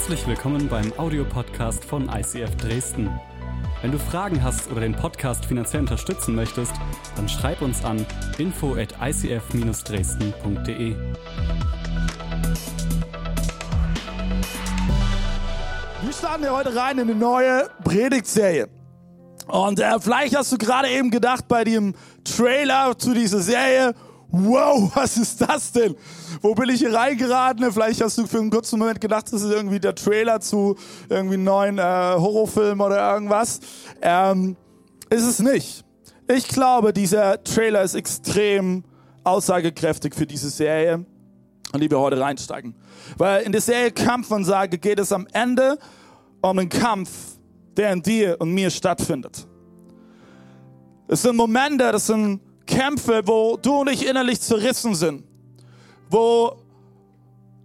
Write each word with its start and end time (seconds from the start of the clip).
Herzlich 0.00 0.26
willkommen 0.26 0.66
beim 0.66 0.94
Audiopodcast 0.96 1.84
von 1.84 2.08
ICF 2.08 2.56
Dresden. 2.56 3.10
Wenn 3.82 3.92
du 3.92 3.98
Fragen 3.98 4.42
hast 4.42 4.70
oder 4.70 4.80
den 4.80 4.94
Podcast 4.94 5.44
finanziell 5.44 5.82
unterstützen 5.82 6.34
möchtest, 6.34 6.72
dann 7.16 7.28
schreib 7.28 7.60
uns 7.60 7.84
an 7.84 8.06
info 8.38 8.76
at 8.76 8.94
icf-dresden.de. 8.98 10.96
Wir 16.02 16.12
starten 16.14 16.44
ja 16.44 16.56
heute 16.56 16.74
rein 16.74 16.96
in 16.96 17.10
eine 17.10 17.14
neue 17.14 17.68
Predigtserie. 17.84 18.70
Und 19.48 19.80
äh, 19.80 20.00
vielleicht 20.00 20.34
hast 20.34 20.50
du 20.50 20.56
gerade 20.56 20.88
eben 20.88 21.10
gedacht 21.10 21.46
bei 21.46 21.62
dem 21.62 21.94
Trailer 22.24 22.96
zu 22.96 23.12
dieser 23.12 23.40
Serie, 23.40 23.94
wow, 24.30 24.90
was 24.94 25.16
ist 25.16 25.40
das 25.40 25.72
denn? 25.72 25.94
Wo 26.40 26.54
bin 26.54 26.68
ich 26.68 26.80
hier 26.80 26.94
reingeraten? 26.94 27.70
Vielleicht 27.72 28.00
hast 28.00 28.18
du 28.18 28.26
für 28.26 28.38
einen 28.38 28.50
kurzen 28.50 28.78
Moment 28.78 29.00
gedacht, 29.00 29.32
das 29.32 29.42
ist 29.42 29.50
irgendwie 29.50 29.80
der 29.80 29.94
Trailer 29.94 30.40
zu 30.40 30.76
irgendwie 31.08 31.36
neuen 31.36 31.78
äh, 31.78 31.82
Horrorfilm 31.82 32.80
oder 32.80 33.14
irgendwas. 33.14 33.60
Ähm, 34.00 34.56
ist 35.10 35.26
es 35.26 35.40
nicht. 35.40 35.84
Ich 36.28 36.46
glaube, 36.48 36.92
dieser 36.92 37.42
Trailer 37.42 37.82
ist 37.82 37.94
extrem 37.94 38.84
aussagekräftig 39.24 40.14
für 40.14 40.26
diese 40.26 40.48
Serie, 40.48 41.04
in 41.72 41.80
die 41.80 41.90
wir 41.90 41.98
heute 41.98 42.20
reinsteigen. 42.20 42.74
Weil 43.16 43.42
in 43.42 43.52
der 43.52 43.60
Serie 43.60 43.90
Kampfansage 43.90 44.78
geht 44.78 44.98
es 45.00 45.12
am 45.12 45.26
Ende 45.32 45.78
um 46.40 46.58
einen 46.58 46.68
Kampf, 46.68 47.10
der 47.76 47.92
in 47.92 48.02
dir 48.02 48.36
und 48.38 48.52
mir 48.52 48.70
stattfindet. 48.70 49.46
Es 51.08 51.22
sind 51.22 51.36
Momente, 51.36 51.90
das 51.90 52.06
sind 52.06 52.40
Kämpfe, 52.70 53.22
wo 53.26 53.56
du 53.56 53.80
und 53.80 53.90
ich 53.90 54.06
innerlich 54.06 54.40
zerrissen 54.40 54.94
sind, 54.94 55.24
wo 56.08 56.56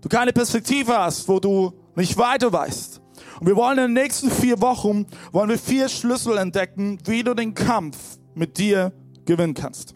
du 0.02 0.10
keine 0.10 0.34
Perspektive 0.34 0.98
hast, 0.98 1.28
wo 1.28 1.40
du 1.40 1.72
nicht 1.96 2.18
weiter 2.18 2.52
weißt. 2.52 3.02
Und 3.40 3.48
wir 3.48 3.56
wollen 3.56 3.78
in 3.78 3.86
den 3.86 3.94
nächsten 3.94 4.32
vier 4.32 4.60
Wochen, 4.62 5.06
wollen 5.32 5.50
wir 5.50 5.58
vier 5.58 5.88
Schlüssel 5.90 6.38
entdecken, 6.38 6.98
wie 7.06 7.24
du 7.24 7.34
den 7.34 7.54
Kampf 7.54 7.98
mit 8.34 8.58
dir 8.58 8.92
gewinnen 9.26 9.54
kannst. 9.54 9.96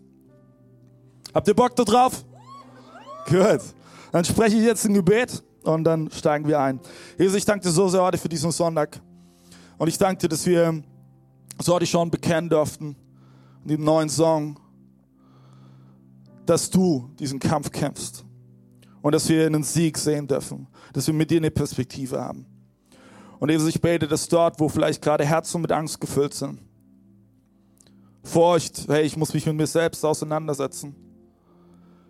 Habt 1.33 1.47
ihr 1.47 1.53
Bock 1.53 1.75
da 1.75 1.83
drauf? 1.83 2.25
Gut. 3.27 3.61
Dann 4.11 4.25
spreche 4.25 4.57
ich 4.57 4.63
jetzt 4.63 4.85
ein 4.85 4.93
Gebet 4.93 5.43
und 5.63 5.83
dann 5.83 6.09
steigen 6.11 6.47
wir 6.47 6.59
ein. 6.59 6.79
Jesus, 7.17 7.35
ich 7.35 7.45
danke 7.45 7.65
dir 7.65 7.71
so 7.71 7.87
sehr 7.87 8.01
heute 8.01 8.17
für 8.17 8.29
diesen 8.29 8.51
Sonntag. 8.51 8.99
Und 9.77 9.87
ich 9.87 9.97
danke 9.97 10.21
dir, 10.21 10.29
dass 10.29 10.45
wir 10.45 10.81
so 11.59 11.73
heute 11.73 11.85
schon 11.85 12.09
bekennen 12.09 12.49
durften, 12.49 12.95
in 13.63 13.69
dem 13.69 13.83
neuen 13.83 14.09
Song, 14.09 14.59
dass 16.49 16.69
du 16.69 17.11
diesen 17.19 17.39
Kampf 17.39 17.71
kämpfst 17.71 18.25
und 19.03 19.13
dass 19.13 19.29
wir 19.29 19.45
einen 19.45 19.63
Sieg 19.63 19.97
sehen 19.99 20.27
dürfen, 20.27 20.65
dass 20.93 21.05
wir 21.05 21.13
mit 21.13 21.29
dir 21.29 21.37
eine 21.37 21.51
Perspektive 21.51 22.19
haben. 22.19 22.47
Und 23.39 23.49
Jesus, 23.49 23.69
ich 23.69 23.79
bete, 23.79 24.07
dass 24.07 24.27
dort, 24.27 24.59
wo 24.59 24.67
vielleicht 24.67 25.01
gerade 25.01 25.23
Herzen 25.23 25.61
mit 25.61 25.71
Angst 25.71 26.01
gefüllt 26.01 26.33
sind, 26.33 26.59
Furcht, 28.23 28.87
hey, 28.87 29.03
ich 29.03 29.15
muss 29.15 29.33
mich 29.33 29.45
mit 29.45 29.55
mir 29.55 29.67
selbst 29.67 30.03
auseinandersetzen. 30.03 30.95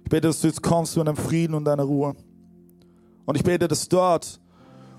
Ich 0.03 0.09
bete, 0.09 0.27
dass 0.27 0.41
du 0.41 0.47
jetzt 0.47 0.61
kommst 0.63 0.97
mit 0.97 1.05
deinem 1.05 1.17
Frieden 1.17 1.53
und 1.53 1.65
deiner 1.65 1.83
Ruhe. 1.83 2.15
Und 3.25 3.35
ich 3.35 3.43
bete, 3.43 3.67
dass 3.67 3.87
dort, 3.87 4.39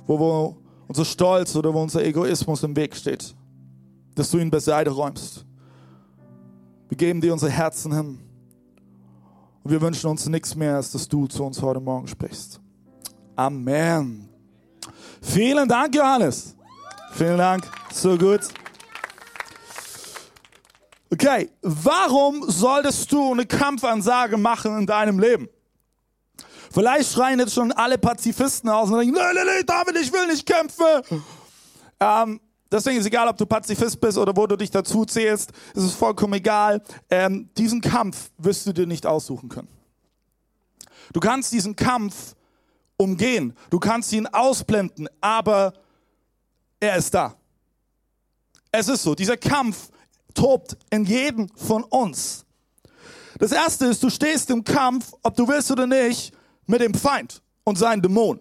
wo, 0.07 0.19
wo 0.19 0.57
unser 0.87 1.05
Stolz 1.05 1.57
oder 1.57 1.75
wo 1.75 1.83
unser 1.83 2.05
Egoismus 2.05 2.63
im 2.63 2.77
Weg 2.77 2.95
steht, 2.95 3.35
dass 4.15 4.31
du 4.31 4.39
ihn 4.39 4.51
beiseite 4.51 4.91
räumst. 4.91 5.47
Wir 6.89 6.97
geben 6.97 7.21
dir 7.21 7.33
unsere 7.33 7.51
Herzen 7.51 7.95
hin. 7.95 8.30
Und 9.63 9.71
wir 9.71 9.81
wünschen 9.81 10.09
uns 10.09 10.27
nichts 10.27 10.55
mehr, 10.55 10.77
als 10.77 10.93
dass 10.93 11.09
du 11.09 11.27
zu 11.27 11.45
uns 11.45 11.61
heute 11.61 11.81
Morgen 11.81 12.07
sprichst. 12.07 12.61
Amen. 13.37 14.29
Vielen 15.23 15.69
Dank, 15.69 15.95
Johannes. 15.95 16.57
Vielen 17.13 17.39
Dank. 17.39 17.71
So 17.93 18.17
gut. 18.17 18.41
Okay, 21.13 21.51
warum 21.61 22.49
solltest 22.49 23.11
du 23.13 23.33
eine 23.33 23.45
Kampfansage 23.45 24.37
machen 24.37 24.79
in 24.79 24.87
deinem 24.87 25.19
Leben? 25.19 25.49
Vielleicht 26.73 27.13
schreien 27.13 27.41
jetzt 27.41 27.53
schon 27.53 27.73
alle 27.73 27.99
Pazifisten 27.99 28.71
aus 28.71 28.91
und 28.91 28.99
denken, 28.99 29.15
nein, 29.15 29.35
nein, 29.35 29.47
nein, 29.47 29.67
David, 29.67 29.97
ich 30.01 30.13
will 30.13 30.29
nicht 30.29 30.47
kämpfen. 30.47 31.23
Ähm, 31.99 32.41
deswegen 32.71 32.99
ist 32.99 33.07
egal, 33.07 33.29
ob 33.29 33.37
du 33.37 33.47
Pazifist 33.47 34.01
bist 34.01 34.19
oder 34.19 34.37
wo 34.37 34.47
du 34.47 34.57
dich 34.57 34.71
dazu 34.71 35.05
zählst, 35.05 35.53
es 35.75 35.85
ist 35.85 35.95
vollkommen 35.95 36.35
egal. 36.35 36.83
Ähm, 37.09 37.49
diesen 37.57 37.81
Kampf 37.81 38.31
wirst 38.39 38.67
du 38.67 38.73
dir 38.73 38.87
nicht 38.87 39.07
aussuchen 39.07 39.49
können. 39.49 39.69
Du 41.13 41.21
kannst 41.21 41.53
diesen 41.53 41.75
Kampf 41.75 42.35
umgehen, 42.97 43.55
du 43.71 43.79
kannst 43.79 44.13
ihn 44.13 44.27
ausblenden, 44.27 45.09
aber 45.21 45.73
er 46.79 46.97
ist 46.97 47.15
da. 47.15 47.35
Es 48.73 48.89
ist 48.89 49.03
so, 49.03 49.15
dieser 49.15 49.37
Kampf 49.37 49.91
tobt 50.35 50.77
in 50.91 51.05
jedem 51.05 51.49
von 51.57 51.83
uns. 51.85 52.45
Das 53.39 53.53
erste 53.53 53.87
ist, 53.87 54.03
du 54.03 54.11
stehst 54.11 54.51
im 54.51 54.63
Kampf, 54.63 55.13
ob 55.23 55.35
du 55.35 55.49
willst 55.49 55.71
oder 55.71 55.87
nicht, 55.87 56.33
mit 56.67 56.81
dem 56.81 56.95
Feind 56.95 57.43
und 57.65 57.79
seinen 57.79 58.03
Dämonen. 58.03 58.41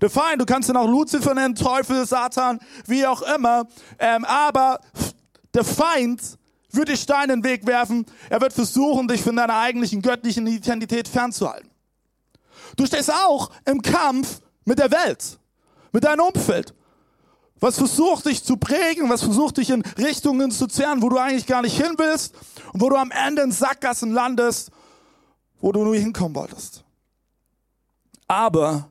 Der 0.00 0.10
Feind, 0.10 0.40
du 0.40 0.46
kannst 0.46 0.68
ihn 0.68 0.76
auch 0.76 0.86
Luzifer 0.86 1.34
nennen, 1.34 1.54
Teufel, 1.54 2.06
Satan, 2.06 2.60
wie 2.86 3.06
auch 3.06 3.22
immer, 3.22 3.66
ähm, 3.98 4.24
aber 4.24 4.80
der 5.54 5.64
Feind 5.64 6.38
wird 6.70 6.88
dich 6.88 7.00
Steine 7.00 7.32
in 7.32 7.42
den 7.42 7.50
Weg 7.50 7.66
werfen, 7.66 8.06
er 8.30 8.40
wird 8.40 8.52
versuchen, 8.52 9.08
dich 9.08 9.22
von 9.22 9.34
deiner 9.34 9.56
eigentlichen 9.56 10.02
göttlichen 10.02 10.46
Identität 10.46 11.08
fernzuhalten. 11.08 11.70
Du 12.76 12.86
stehst 12.86 13.12
auch 13.12 13.50
im 13.64 13.82
Kampf 13.82 14.40
mit 14.64 14.78
der 14.78 14.90
Welt, 14.90 15.38
mit 15.92 16.04
deinem 16.04 16.20
Umfeld. 16.20 16.74
Was 17.60 17.76
versucht 17.76 18.26
dich 18.26 18.44
zu 18.44 18.56
prägen, 18.56 19.08
was 19.08 19.22
versucht 19.22 19.56
dich 19.56 19.70
in 19.70 19.82
Richtungen 19.98 20.52
zu 20.52 20.68
zerren, 20.68 21.02
wo 21.02 21.08
du 21.08 21.18
eigentlich 21.18 21.46
gar 21.46 21.62
nicht 21.62 21.76
hin 21.76 21.94
willst 21.96 22.34
und 22.72 22.80
wo 22.80 22.88
du 22.88 22.96
am 22.96 23.10
Ende 23.10 23.42
in 23.42 23.50
Sackgassen 23.50 24.12
landest, 24.12 24.70
wo 25.60 25.72
du 25.72 25.82
nur 25.82 25.96
hinkommen 25.96 26.36
wolltest. 26.36 26.84
Aber 28.28 28.90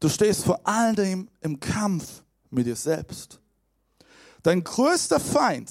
du 0.00 0.08
stehst 0.08 0.44
vor 0.44 0.66
allem 0.66 1.28
im 1.40 1.60
Kampf 1.60 2.22
mit 2.50 2.66
dir 2.66 2.76
selbst. 2.76 3.40
Dein 4.42 4.62
größter 4.62 5.18
Feind 5.18 5.70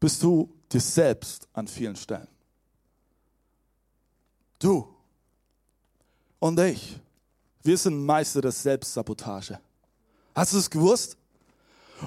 bist 0.00 0.22
du 0.22 0.52
dir 0.72 0.80
selbst 0.80 1.48
an 1.52 1.68
vielen 1.68 1.96
Stellen. 1.96 2.28
Du 4.58 4.88
und 6.38 6.58
ich, 6.60 6.98
wir 7.62 7.76
sind 7.76 8.04
Meister 8.04 8.40
der 8.40 8.52
Selbstsabotage. 8.52 9.58
Hast 10.34 10.52
du 10.52 10.58
es 10.58 10.70
gewusst? 10.70 11.16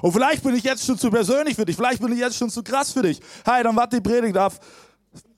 Und 0.00 0.12
vielleicht 0.12 0.42
bin 0.42 0.54
ich 0.54 0.62
jetzt 0.62 0.84
schon 0.84 0.96
zu 0.98 1.10
persönlich 1.10 1.56
für 1.56 1.64
dich, 1.64 1.76
vielleicht 1.76 2.00
bin 2.00 2.12
ich 2.12 2.18
jetzt 2.18 2.36
schon 2.36 2.50
zu 2.50 2.62
krass 2.62 2.92
für 2.92 3.02
dich. 3.02 3.20
Hey, 3.44 3.62
dann 3.62 3.74
warte 3.74 4.00
die 4.00 4.08
Predigt 4.08 4.36
auf. 4.36 4.58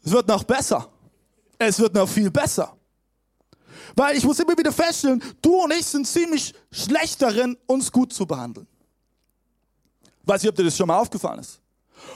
Es 0.05 0.11
wird 0.11 0.29
noch 0.29 0.45
besser. 0.45 0.89
Es 1.59 1.79
wird 1.79 1.95
noch 1.95 2.09
viel 2.09 2.31
besser. 2.31 2.77
Weil 3.95 4.17
ich 4.17 4.25
muss 4.25 4.39
immer 4.39 4.57
wieder 4.57 4.73
feststellen, 4.73 5.23
du 5.41 5.63
und 5.63 5.73
ich 5.73 5.87
sind 5.87 6.07
ziemlich 6.07 6.55
schlecht 6.71 7.21
darin, 7.21 7.57
uns 7.67 7.91
gut 7.91 8.13
zu 8.13 8.27
behandeln. 8.27 8.67
Weiß 10.25 10.43
nicht, 10.43 10.51
ob 10.51 10.57
dir 10.57 10.65
das 10.65 10.77
schon 10.77 10.87
mal 10.87 10.99
aufgefallen 10.99 11.41
ist. 11.41 11.61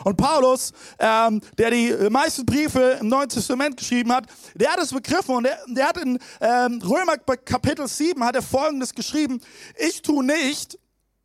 Und 0.04 0.16
Paulus, 0.16 0.72
ähm, 0.98 1.40
der 1.58 1.70
die 1.70 1.92
meisten 2.10 2.44
Briefe 2.44 2.98
im 3.00 3.08
Neuen 3.08 3.28
Testament 3.28 3.76
geschrieben 3.76 4.12
hat, 4.12 4.26
der 4.54 4.72
hat 4.72 4.80
es 4.80 4.92
begriffen 4.92 5.36
und 5.36 5.44
der, 5.44 5.58
der 5.68 5.88
hat 5.88 5.96
in 5.98 6.18
ähm, 6.40 6.82
Römer 6.82 7.16
Kapitel 7.16 7.86
7 7.86 8.22
hat 8.24 8.34
er 8.34 8.42
Folgendes 8.42 8.94
geschrieben, 8.94 9.40
ich 9.76 10.02
tue 10.02 10.24
nicht 10.24 10.78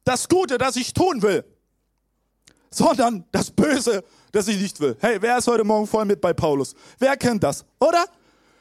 das 0.03 0.27
Gute, 0.27 0.57
das 0.57 0.75
ich 0.75 0.93
tun 0.93 1.21
will, 1.21 1.43
sondern 2.69 3.25
das 3.31 3.51
Böse, 3.51 4.03
das 4.31 4.47
ich 4.47 4.59
nicht 4.59 4.79
will. 4.79 4.95
Hey, 4.99 5.17
wer 5.21 5.37
ist 5.37 5.47
heute 5.47 5.63
Morgen 5.63 5.87
voll 5.87 6.05
mit 6.05 6.21
bei 6.21 6.33
Paulus? 6.33 6.73
Wer 6.99 7.17
kennt 7.17 7.43
das? 7.43 7.65
Oder? 7.79 8.05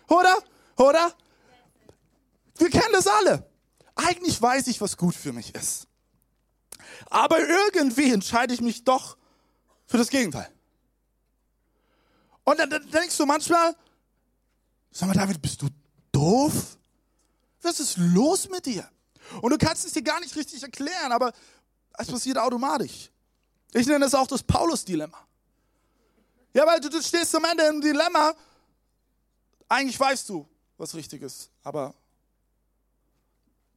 Oder? 0.08 0.36
Oder? 0.76 1.14
Wir 2.60 2.70
kennen 2.70 2.92
das 2.92 3.06
alle. 3.06 3.50
Eigentlich 3.94 4.40
weiß 4.40 4.66
ich, 4.66 4.80
was 4.80 4.96
gut 4.96 5.14
für 5.14 5.32
mich 5.32 5.54
ist. 5.54 5.86
Aber 7.06 7.38
irgendwie 7.40 8.12
entscheide 8.12 8.52
ich 8.52 8.60
mich 8.60 8.84
doch 8.84 9.16
für 9.86 9.96
das 9.96 10.10
Gegenteil. 10.10 10.50
Und 12.44 12.58
dann, 12.58 12.68
dann 12.68 12.90
denkst 12.90 13.16
du 13.16 13.24
manchmal, 13.24 13.74
sag 14.90 15.08
mal, 15.08 15.14
David, 15.14 15.40
bist 15.40 15.62
du 15.62 15.68
doof? 16.12 16.76
Was 17.62 17.80
ist 17.80 17.96
los 17.96 18.48
mit 18.48 18.66
dir? 18.66 18.88
Und 19.40 19.50
du 19.50 19.58
kannst 19.58 19.86
es 19.86 19.92
dir 19.92 20.02
gar 20.02 20.20
nicht 20.20 20.36
richtig 20.36 20.62
erklären, 20.62 21.12
aber 21.12 21.32
es 21.98 22.08
passiert 22.08 22.36
automatisch. 22.36 23.10
Ich 23.72 23.86
nenne 23.86 24.04
es 24.04 24.14
auch 24.14 24.26
das 24.26 24.42
Paulus-Dilemma. 24.42 25.18
Ja, 26.52 26.66
weil 26.66 26.80
du, 26.80 26.90
du 26.90 27.00
stehst 27.02 27.34
am 27.34 27.44
Ende 27.44 27.64
im 27.64 27.80
Dilemma. 27.80 28.34
Eigentlich 29.68 29.98
weißt 29.98 30.28
du, 30.28 30.46
was 30.76 30.94
richtig 30.94 31.22
ist, 31.22 31.50
aber 31.62 31.94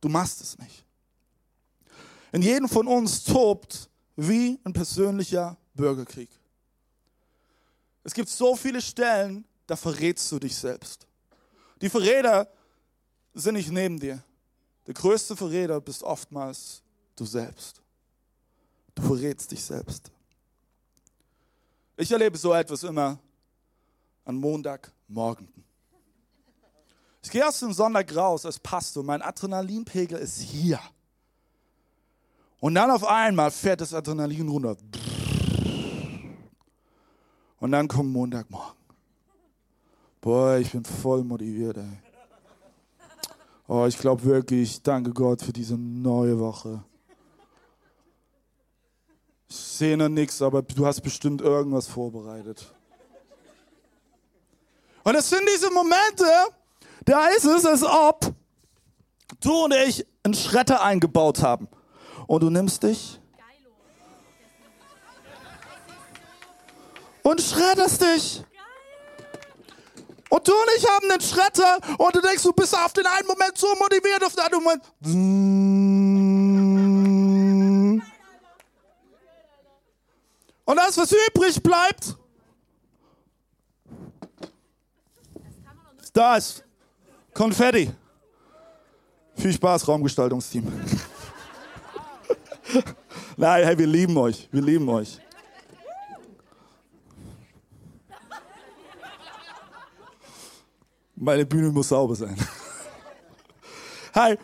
du 0.03 0.09
machst 0.09 0.41
es 0.41 0.57
nicht. 0.57 0.85
In 2.31 2.41
jedem 2.41 2.67
von 2.67 2.87
uns 2.87 3.23
tobt 3.23 3.89
wie 4.15 4.59
ein 4.63 4.73
persönlicher 4.73 5.57
Bürgerkrieg. 5.73 6.29
Es 8.03 8.13
gibt 8.13 8.27
so 8.27 8.55
viele 8.55 8.81
Stellen, 8.81 9.45
da 9.65 9.75
verrätst 9.75 10.29
du 10.31 10.39
dich 10.39 10.55
selbst. 10.55 11.07
Die 11.81 11.89
Verräter 11.89 12.51
sind 13.33 13.55
nicht 13.55 13.71
neben 13.71 13.99
dir. 13.99 14.21
Der 14.85 14.93
größte 14.93 15.35
Verräter 15.37 15.79
bist 15.79 16.03
oftmals 16.03 16.81
du 17.15 17.25
selbst. 17.25 17.81
Du 18.95 19.03
verrätst 19.03 19.51
dich 19.51 19.63
selbst. 19.63 20.11
Ich 21.95 22.11
erlebe 22.11 22.37
so 22.37 22.53
etwas 22.53 22.83
immer 22.83 23.17
an 24.25 24.35
Montagmorgen. 24.35 25.47
Ich 27.23 27.31
gehe 27.31 27.47
aus 27.47 27.59
dem 27.59 27.73
Sonntag 27.73 28.13
raus 28.15 28.45
als 28.45 28.59
Pastor, 28.59 29.03
mein 29.03 29.21
Adrenalinpegel 29.21 30.19
ist 30.19 30.39
hier. 30.41 30.79
Und 32.59 32.75
dann 32.75 32.91
auf 32.91 33.05
einmal 33.05 33.49
fährt 33.49 33.81
das 33.81 33.93
Adrenalin 33.93 34.47
runter. 34.49 34.75
Und 37.59 37.71
dann 37.71 37.87
kommt 37.87 38.11
Montagmorgen. 38.11 38.77
Boah, 40.21 40.57
ich 40.57 40.71
bin 40.71 40.85
voll 40.85 41.23
motiviert, 41.23 41.77
ey. 41.77 41.99
Oh, 43.67 43.85
ich 43.85 43.97
glaube 43.97 44.23
wirklich, 44.23 44.81
danke 44.81 45.11
Gott 45.11 45.41
für 45.41 45.53
diese 45.53 45.77
neue 45.77 46.37
Woche. 46.39 46.83
Ich 49.47 49.55
sehe 49.55 49.97
noch 49.97 50.09
nichts, 50.09 50.41
aber 50.41 50.61
du 50.61 50.85
hast 50.85 51.01
bestimmt 51.01 51.41
irgendwas 51.41 51.87
vorbereitet. 51.87 52.73
Und 55.03 55.15
es 55.15 55.29
sind 55.29 55.47
diese 55.53 55.69
Momente, 55.71 56.25
da 57.05 57.27
ist 57.27 57.45
es, 57.45 57.65
als 57.65 57.83
ob 57.83 58.33
du 59.41 59.65
und 59.65 59.73
ich 59.73 60.05
einen 60.23 60.33
Schretter 60.33 60.81
eingebaut 60.83 61.41
haben. 61.41 61.67
Und 62.27 62.43
du 62.43 62.49
nimmst 62.49 62.83
dich 62.83 63.19
und 67.23 67.41
schredderst 67.41 68.01
dich. 68.01 68.43
Und 70.29 70.47
du 70.47 70.51
und 70.51 70.69
ich 70.77 70.87
haben 70.87 71.11
einen 71.11 71.21
Schretter 71.21 71.77
und 71.97 72.15
du 72.15 72.21
denkst, 72.21 72.43
du 72.43 72.53
bist 72.53 72.75
auf 72.75 72.93
den 72.93 73.05
einen 73.05 73.27
Moment 73.27 73.57
so 73.57 73.67
motiviert, 73.75 74.23
auf 74.23 74.33
den 74.33 74.43
anderen 74.43 74.63
Moment. 74.63 74.83
Und 80.65 80.77
das, 80.77 80.97
was 80.97 81.11
übrig 81.11 81.61
bleibt, 81.61 82.15
ist 86.01 86.17
das. 86.17 86.63
Konfetti. 87.33 87.91
Viel 89.35 89.53
Spaß, 89.53 89.87
Raumgestaltungsteam. 89.87 90.71
Nein, 93.37 93.65
hey, 93.65 93.77
wir 93.77 93.87
lieben 93.87 94.15
euch. 94.17 94.47
Wir 94.51 94.61
lieben 94.61 94.87
euch. 94.89 95.19
Meine 101.15 101.45
Bühne 101.45 101.69
muss 101.69 101.87
sauber 101.89 102.15
sein. 102.15 102.35
Hi. 104.13 104.37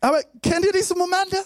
Aber 0.00 0.20
kennt 0.42 0.64
ihr 0.66 0.72
diese 0.72 0.94
Momente? 0.94 1.44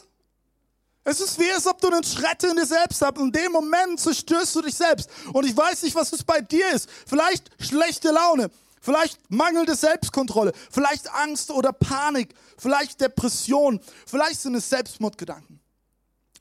Es 1.05 1.21
ist 1.21 1.39
wie, 1.39 1.51
als 1.53 1.67
ob 1.67 1.81
du 1.81 1.89
einen 1.89 2.03
Schritt 2.03 2.43
in 2.43 2.57
dir 2.57 2.67
selbst 2.67 3.01
hast. 3.01 3.19
In 3.19 3.31
dem 3.31 3.53
Moment 3.53 4.01
zerstörst 4.01 4.55
du 4.57 4.63
dich 4.63 4.75
selbst. 4.75 5.09
Und 5.33 5.47
ich 5.47 5.57
weiß 5.57 5.83
nicht, 5.85 5.95
was 5.95 6.13
es 6.13 6.25
bei 6.25 6.41
dir 6.41 6.71
ist. 6.73 6.89
Vielleicht 7.07 7.51
schlechte 7.63 8.11
Laune. 8.11 8.51
Vielleicht 8.89 9.19
mangelnde 9.31 9.75
Selbstkontrolle. 9.75 10.55
Vielleicht 10.71 11.13
Angst 11.13 11.51
oder 11.51 11.75
Panik. 11.75 12.35
Vielleicht 12.57 12.99
Depression. 13.03 13.81
Vielleicht 14.07 14.41
sind 14.41 14.55
es 14.55 14.71
Selbstmordgedanken. 14.71 15.61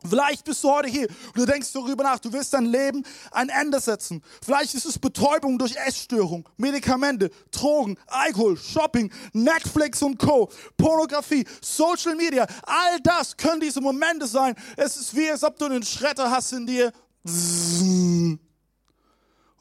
Vielleicht 0.10 0.46
bist 0.46 0.64
du 0.64 0.72
heute 0.72 0.88
hier 0.88 1.10
und 1.10 1.38
du 1.38 1.46
denkst 1.46 1.74
darüber 1.74 2.06
nach, 2.06 2.20
du 2.20 2.32
willst 2.32 2.54
dein 2.54 2.64
Leben 2.64 3.04
ein 3.32 3.50
Ende 3.50 3.82
setzen. 3.82 4.24
Vielleicht 4.42 4.76
ist 4.76 4.86
es 4.86 4.98
Betäubung 4.98 5.60
durch 5.60 5.76
Essstörung, 5.76 6.48
Medikamente, 6.56 7.32
Drogen, 7.52 7.98
Alkohol, 8.06 8.56
Shopping, 8.56 9.12
Netflix 9.34 10.02
und 10.02 10.18
Co., 10.18 10.50
Pornografie, 10.78 11.46
Social 11.60 12.16
Media. 12.16 12.48
All 12.64 13.02
das 13.02 13.36
können 13.36 13.60
diese 13.60 13.82
Momente 13.82 14.26
sein. 14.26 14.56
Es 14.78 14.96
ist 14.96 15.14
wie, 15.14 15.30
als 15.30 15.44
ob 15.44 15.60
du 15.60 15.66
einen 15.66 15.84
Schredder 15.84 16.32
hast 16.32 16.54
in 16.54 16.66
dir 16.66 16.94
und 17.26 18.40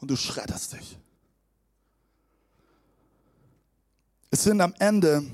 du 0.03 0.15
schredderst 0.15 0.71
dich. 0.71 0.97
Es 4.29 4.43
sind 4.43 4.61
am 4.61 4.73
Ende 4.79 5.25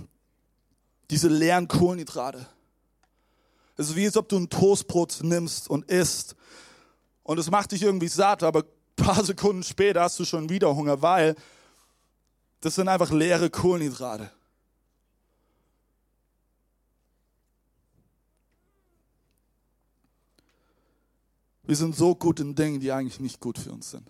diese 1.10 1.28
leeren 1.28 1.68
Kohlenhydrate 1.68 2.48
es 3.76 3.90
ist 3.90 3.96
wie, 3.96 4.06
als 4.06 4.18
ob 4.18 4.30
du 4.30 4.38
ein 4.38 4.50
Toastbrot 4.50 5.20
nimmst 5.24 5.70
und 5.70 5.90
isst. 5.90 6.36
Und 7.24 7.40
es 7.40 7.50
macht 7.50 7.72
dich 7.72 7.82
irgendwie 7.82 8.08
satt, 8.08 8.44
aber 8.44 8.60
ein 8.64 9.06
paar 9.06 9.24
Sekunden 9.26 9.64
später 9.64 10.02
hast 10.02 10.20
du 10.20 10.26
schon 10.26 10.50
wieder 10.50 10.76
Hunger, 10.76 11.02
weil 11.02 11.36
das 12.62 12.76
sind 12.76 12.88
einfach 12.88 13.12
leere 13.12 13.50
Kohlenhydrate. 13.50 14.32
Wir 21.66 21.76
sind 21.78 21.96
so 21.96 22.14
gut 22.14 22.42
in 22.42 22.56
Dingen, 22.56 22.82
die 22.82 22.92
eigentlich 22.92 23.22
nicht 23.22 23.40
gut 23.40 23.58
für 23.58 23.72
uns 23.72 23.90
sind. 23.90 24.06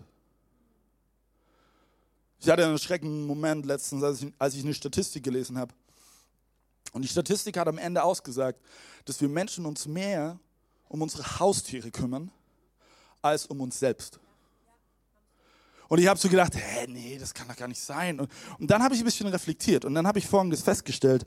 Ich 2.44 2.50
hatte 2.50 2.66
einen 2.66 2.78
schreckenden 2.78 3.26
Moment 3.26 3.66
letztens, 3.66 4.04
als 4.04 4.22
ich, 4.22 4.34
als 4.38 4.54
ich 4.54 4.64
eine 4.66 4.74
Statistik 4.74 5.24
gelesen 5.24 5.58
habe. 5.58 5.74
Und 6.92 7.04
die 7.04 7.08
Statistik 7.08 7.56
hat 7.56 7.70
am 7.70 7.78
Ende 7.78 8.04
ausgesagt, 8.04 8.60
dass 9.06 9.22
wir 9.22 9.30
Menschen 9.30 9.66
uns 9.66 9.88
mehr 9.88 10.38
um 10.90 11.02
unsere 11.02 11.40
Haustiere 11.40 11.90
kümmern, 11.90 12.30
als 13.22 13.46
um 13.46 13.62
uns 13.62 13.80
selbst. 13.80 14.20
Und 15.88 16.00
ich 16.00 16.08
habe 16.08 16.20
so 16.20 16.28
gedacht, 16.28 16.54
hä, 16.54 16.86
nee, 16.88 17.18
das 17.18 17.34
kann 17.34 17.48
doch 17.48 17.56
gar 17.56 17.70
nicht 17.70 17.80
sein. 17.80 18.20
Und, 18.20 18.30
und 18.60 18.70
dann 18.70 18.84
habe 18.84 18.94
ich 18.94 19.00
ein 19.00 19.06
bisschen 19.06 19.28
reflektiert 19.28 19.86
und 19.86 19.94
dann 19.94 20.06
habe 20.06 20.20
ich 20.20 20.28
Folgendes 20.28 20.64
festgestellt. 20.64 21.26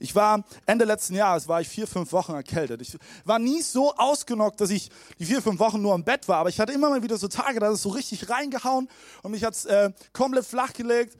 Ich 0.00 0.14
war 0.14 0.42
Ende 0.64 0.86
letzten 0.86 1.14
Jahres, 1.14 1.46
war 1.46 1.60
ich 1.60 1.68
vier, 1.68 1.86
fünf 1.86 2.10
Wochen 2.12 2.32
erkältet. 2.32 2.80
Ich 2.80 2.96
war 3.24 3.38
nie 3.38 3.60
so 3.60 3.94
ausgenockt, 3.94 4.60
dass 4.60 4.70
ich 4.70 4.90
die 5.18 5.26
vier, 5.26 5.42
fünf 5.42 5.60
Wochen 5.60 5.80
nur 5.80 5.94
im 5.94 6.04
Bett 6.04 6.26
war, 6.26 6.38
aber 6.38 6.48
ich 6.48 6.58
hatte 6.58 6.72
immer 6.72 6.88
mal 6.88 7.02
wieder 7.02 7.18
so 7.18 7.28
Tage, 7.28 7.60
da 7.60 7.68
ist 7.68 7.74
es 7.74 7.82
so 7.82 7.90
richtig 7.90 8.30
reingehauen 8.30 8.88
und 9.22 9.30
mich 9.30 9.44
hat 9.44 9.54
es 9.54 9.66
äh, 9.66 9.92
komplett 10.14 10.46
flach 10.46 10.72
gelegt, 10.72 11.18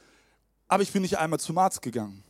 aber 0.66 0.82
ich 0.82 0.90
bin 0.92 1.02
nicht 1.02 1.18
einmal 1.18 1.38
zum 1.38 1.58
Arzt 1.58 1.82
gegangen. 1.82 2.24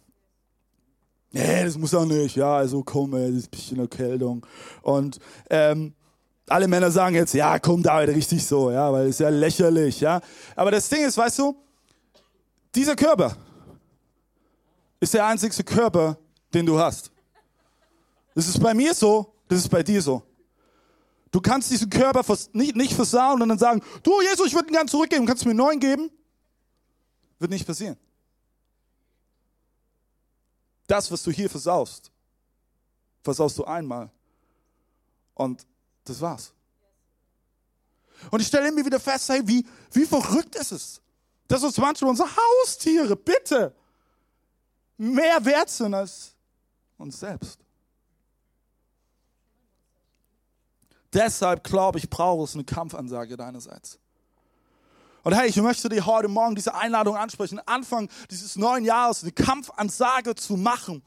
Nee, 1.33 1.65
das 1.65 1.79
muss 1.79 1.95
auch 1.95 2.05
nicht. 2.05 2.35
Ja, 2.35 2.57
also 2.57 2.83
komm, 2.83 3.15
ey, 3.15 3.29
das 3.29 3.43
ist 3.43 3.47
ein 3.47 3.51
bisschen 3.51 3.79
Erkältung. 3.79 4.45
Und 4.83 5.21
ähm, 5.49 5.95
alle 6.49 6.67
Männer 6.67 6.91
sagen 6.91 7.15
jetzt, 7.15 7.33
ja, 7.35 7.61
komm 7.61 7.83
David, 7.83 8.17
richtig 8.17 8.45
so, 8.45 8.73
ja, 8.73 8.93
weil 8.93 9.05
es 9.05 9.11
ist 9.11 9.21
ja 9.21 9.29
lächerlich, 9.29 10.01
ja. 10.01 10.21
Aber 10.57 10.73
das 10.73 10.89
Ding 10.89 11.05
ist, 11.05 11.17
weißt 11.17 11.39
du, 11.39 11.57
dieser 12.75 12.97
Körper 12.97 13.37
ist 14.99 15.15
der 15.15 15.27
einzigste 15.27 15.63
Körper, 15.63 16.19
den 16.53 16.67
du 16.67 16.79
hast. 16.79 17.11
Das 18.35 18.47
ist 18.47 18.61
bei 18.61 18.75
mir 18.75 18.95
so, 18.95 19.33
das 19.49 19.61
ist 19.61 19.69
bei 19.69 19.83
dir 19.83 20.01
so. 20.01 20.23
Du 21.31 21.41
kannst 21.41 21.71
diesen 21.71 21.89
Körper 21.89 22.25
nicht, 22.53 22.75
nicht 22.75 22.93
versauen 22.93 23.41
und 23.41 23.49
dann 23.49 23.59
sagen, 23.59 23.83
du 24.03 24.21
Jesus, 24.21 24.49
ich 24.49 24.55
würde 24.55 24.69
ihn 24.69 24.75
gerne 24.75 24.91
zurückgeben, 24.91 25.27
kannst 25.27 25.45
du 25.45 25.49
mir 25.49 25.53
einen 25.53 25.59
neuen 25.59 25.81
geben? 25.81 26.11
Wird 27.39 27.51
nicht 27.51 27.67
passieren 27.67 27.97
das, 30.91 31.11
was 31.11 31.23
du 31.23 31.31
hier 31.31 31.49
versaust, 31.49 32.11
versaust 33.23 33.57
du 33.59 33.65
einmal. 33.65 34.11
Und 35.35 35.65
das 36.05 36.21
war's. 36.21 36.53
Und 38.31 38.41
ich 38.41 38.49
stelle 38.49 38.69
immer 38.69 38.85
wieder 38.85 38.99
fest, 38.99 39.29
hey, 39.29 39.41
wie, 39.47 39.65
wie 39.93 40.05
verrückt 40.05 40.57
ist 40.57 40.73
es, 40.73 41.01
dass 41.47 41.63
uns 41.63 41.79
manchmal 41.79 42.11
unsere 42.11 42.29
Haustiere, 42.29 43.17
bitte, 43.17 43.75
mehr 44.99 45.43
wert 45.45 45.71
sind 45.71 45.95
als 45.95 46.35
uns 47.01 47.21
selbst. 47.21 47.61
Deshalb 51.13 51.65
glaube 51.65 51.99
ich, 51.99 52.09
brauche 52.09 52.45
es 52.45 52.55
eine 52.55 52.65
Kampfansage 52.65 53.37
deinerseits. 53.37 53.99
Und 55.23 55.35
hey, 55.35 55.49
ich 55.49 55.57
möchte 55.57 55.89
dir 55.89 56.07
heute 56.07 56.29
Morgen 56.29 56.55
diese 56.55 56.75
Einladung 56.75 57.17
ansprechen, 57.17 57.61
Anfang 57.67 58.09
dieses 58.31 58.57
neuen 58.57 58.85
Jahres 58.85 59.23
eine 59.23 59.33
Kampfansage 59.33 60.35
zu 60.35 60.57
machen. 60.57 61.03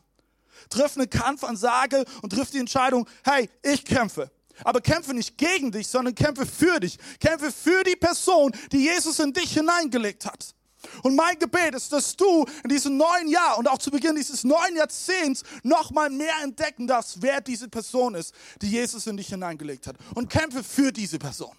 Triff 0.69 0.95
eine 0.95 1.07
Kampfansage 1.07 2.05
und 2.21 2.31
triff 2.31 2.51
die 2.51 2.59
Entscheidung, 2.59 3.07
hey, 3.23 3.49
ich 3.63 3.85
kämpfe. 3.85 4.29
Aber 4.63 4.81
kämpfe 4.81 5.13
nicht 5.13 5.37
gegen 5.37 5.71
dich, 5.71 5.87
sondern 5.87 6.13
kämpfe 6.13 6.45
für 6.45 6.79
dich. 6.79 6.99
Kämpfe 7.19 7.51
für 7.51 7.83
die 7.83 7.95
Person, 7.95 8.51
die 8.71 8.83
Jesus 8.83 9.19
in 9.19 9.33
dich 9.33 9.53
hineingelegt 9.53 10.25
hat. 10.25 10.53
Und 11.01 11.15
mein 11.15 11.39
Gebet 11.39 11.75
ist, 11.75 11.91
dass 11.93 12.15
du 12.15 12.45
in 12.63 12.69
diesem 12.69 12.97
neuen 12.97 13.27
Jahr 13.27 13.57
und 13.57 13.67
auch 13.67 13.77
zu 13.77 13.91
Beginn 13.91 14.15
dieses 14.15 14.43
neuen 14.43 14.75
Jahrzehnts 14.75 15.43
nochmal 15.63 16.09
mehr 16.09 16.35
entdecken 16.43 16.87
darfst, 16.87 17.21
wer 17.21 17.41
diese 17.41 17.69
Person 17.69 18.15
ist, 18.15 18.33
die 18.61 18.69
Jesus 18.69 19.07
in 19.07 19.17
dich 19.17 19.27
hineingelegt 19.27 19.87
hat. 19.87 19.95
Und 20.15 20.29
kämpfe 20.29 20.63
für 20.63 20.91
diese 20.91 21.19
Person, 21.19 21.55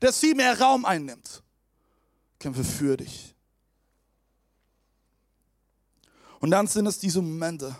dass 0.00 0.20
sie 0.20 0.34
mehr 0.34 0.60
Raum 0.60 0.84
einnimmt 0.84 1.42
kämpfe 2.38 2.64
für 2.64 2.96
dich. 2.96 3.34
Und 6.40 6.50
dann 6.50 6.66
sind 6.66 6.86
es 6.86 6.98
diese 6.98 7.22
Momente, 7.22 7.74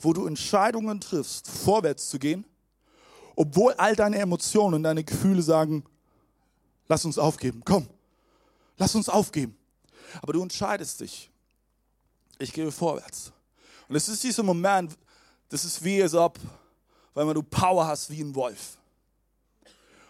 wo 0.00 0.12
du 0.12 0.26
Entscheidungen 0.26 1.00
triffst, 1.00 1.48
vorwärts 1.48 2.08
zu 2.08 2.18
gehen, 2.18 2.44
obwohl 3.36 3.74
all 3.74 3.94
deine 3.94 4.18
Emotionen 4.18 4.74
und 4.74 4.82
deine 4.82 5.04
Gefühle 5.04 5.42
sagen, 5.42 5.84
lass 6.88 7.04
uns 7.04 7.18
aufgeben, 7.18 7.62
komm, 7.64 7.88
lass 8.78 8.94
uns 8.94 9.08
aufgeben. 9.08 9.56
Aber 10.22 10.32
du 10.32 10.42
entscheidest 10.42 11.00
dich, 11.00 11.30
ich 12.38 12.52
gehe 12.52 12.70
vorwärts. 12.70 13.32
Und 13.88 13.96
es 13.96 14.08
ist 14.08 14.22
dieser 14.22 14.42
Moment, 14.42 14.96
das 15.48 15.64
ist 15.64 15.82
wie 15.82 16.00
es 16.00 16.14
ob, 16.14 16.38
weil 17.14 17.34
du 17.34 17.42
Power 17.42 17.86
hast 17.86 18.10
wie 18.10 18.20
ein 18.20 18.34
Wolf. 18.34 18.78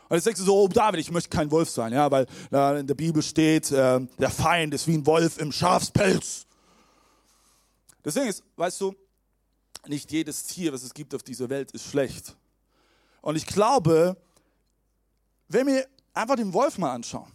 Und 0.09 0.17
jetzt 0.17 0.27
denkst 0.27 0.41
du 0.41 0.47
so, 0.47 0.57
oh 0.57 0.69
David, 0.69 1.01
ich 1.01 1.11
möchte 1.11 1.29
kein 1.29 1.51
Wolf 1.51 1.69
sein, 1.69 1.93
ja, 1.93 2.11
weil 2.11 2.27
äh, 2.51 2.81
in 2.81 2.87
der 2.87 2.95
Bibel 2.95 3.23
steht, 3.23 3.71
äh, 3.71 4.01
der 4.19 4.31
Feind 4.31 4.73
ist 4.73 4.87
wie 4.87 4.95
ein 4.95 5.07
Wolf 5.07 5.39
im 5.39 5.53
Schafspelz. 5.53 6.47
Deswegen 8.05 8.29
ist, 8.29 8.43
weißt 8.57 8.81
du, 8.81 8.95
nicht 9.87 10.11
jedes 10.11 10.45
Tier, 10.45 10.73
was 10.73 10.83
es 10.83 10.95
gibt 10.95 11.15
auf 11.15 11.23
dieser 11.23 11.51
Welt, 11.51 11.73
ist 11.73 11.87
schlecht. 11.87 12.37
Und 13.21 13.37
ich 13.37 13.47
glaube, 13.47 14.17
wenn 15.49 15.67
wir 15.67 15.87
einfach 16.15 16.37
den 16.37 16.53
Wolf 16.53 16.79
mal 16.79 16.93
anschauen, 16.93 17.31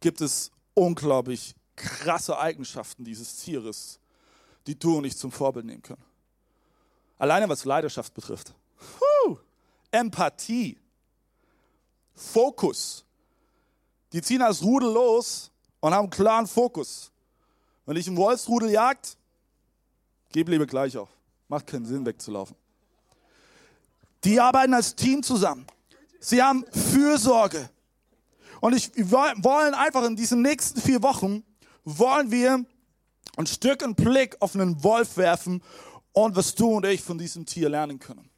gibt 0.00 0.20
es 0.20 0.50
unglaublich 0.74 1.54
krasse 1.76 2.38
Eigenschaften 2.38 3.04
dieses 3.04 3.36
Tieres, 3.36 3.98
die 4.66 4.78
du 4.78 4.98
und 4.98 5.04
ich 5.04 5.16
zum 5.16 5.32
Vorbild 5.32 5.66
nehmen 5.66 5.82
können. 5.82 6.02
Alleine 7.18 7.48
was 7.48 7.64
Leidenschaft 7.64 8.12
betrifft. 8.14 8.54
Puh. 8.78 9.38
Empathie. 9.90 10.78
Fokus. 12.14 13.04
Die 14.12 14.22
ziehen 14.22 14.42
als 14.42 14.62
Rudel 14.62 14.92
los 14.92 15.50
und 15.80 15.92
haben 15.92 16.04
einen 16.04 16.10
klaren 16.10 16.46
Fokus. 16.46 17.10
Wenn 17.86 17.96
ich 17.96 18.06
einen 18.06 18.16
Wolfsrudel 18.16 18.70
jagt, 18.70 19.16
gib 20.32 20.48
lieber 20.48 20.66
gleich 20.66 20.96
auf. 20.96 21.08
Macht 21.48 21.66
keinen 21.66 21.84
Sinn, 21.84 22.04
wegzulaufen. 22.06 22.56
Die 24.24 24.40
arbeiten 24.40 24.72
als 24.72 24.94
Team 24.94 25.22
zusammen. 25.22 25.66
Sie 26.18 26.42
haben 26.42 26.64
Fürsorge. 26.72 27.68
Und 28.60 28.74
ich 28.74 28.90
wir 28.94 29.10
wollen 29.10 29.74
einfach 29.74 30.04
in 30.04 30.16
diesen 30.16 30.40
nächsten 30.40 30.80
vier 30.80 31.02
Wochen, 31.02 31.44
wollen 31.84 32.30
wir 32.30 32.64
ein 33.36 33.46
Stück 33.46 33.82
einen 33.82 33.94
Blick 33.94 34.36
auf 34.40 34.54
einen 34.54 34.82
Wolf 34.82 35.16
werfen 35.16 35.62
und 36.12 36.36
was 36.36 36.54
du 36.54 36.76
und 36.76 36.86
ich 36.86 37.02
von 37.02 37.18
diesem 37.18 37.44
Tier 37.44 37.68
lernen 37.68 37.98
können. 37.98 38.30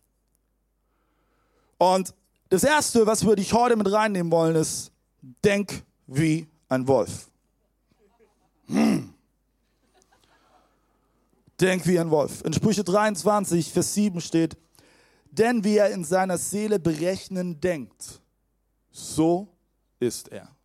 Und 1.79 2.15
das 2.49 2.65
Erste, 2.65 3.07
was 3.07 3.27
wir 3.27 3.37
dich 3.37 3.53
heute 3.53 3.77
mit 3.77 3.91
reinnehmen 3.91 4.33
wollen, 4.33 4.57
ist, 4.57 4.93
denk 5.45 5.83
wie 6.07 6.47
ein 6.69 6.87
Wolf. 6.89 7.29
Hm. 8.67 9.13
Denk 11.61 11.87
wie 11.87 11.99
ein 11.99 12.11
Wolf. 12.11 12.43
In 12.45 12.53
Sprüche 12.53 12.85
23, 12.85 13.73
Vers 13.73 13.95
7 13.95 14.21
steht, 14.21 14.57
denn 15.31 15.65
wie 15.65 15.77
er 15.77 15.91
in 15.91 16.05
seiner 16.05 16.39
Seele 16.39 16.79
berechnen 16.79 17.61
denkt, 17.61 18.21
so 18.91 19.49
ist 20.01 20.29
er. 20.29 20.56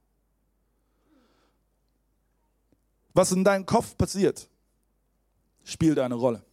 Was 3.13 3.32
in 3.32 3.44
deinem 3.44 3.65
Kopf 3.65 3.98
passiert, 3.98 4.50
spielt 5.63 6.00
eine 6.00 6.15
Rolle. 6.15 6.44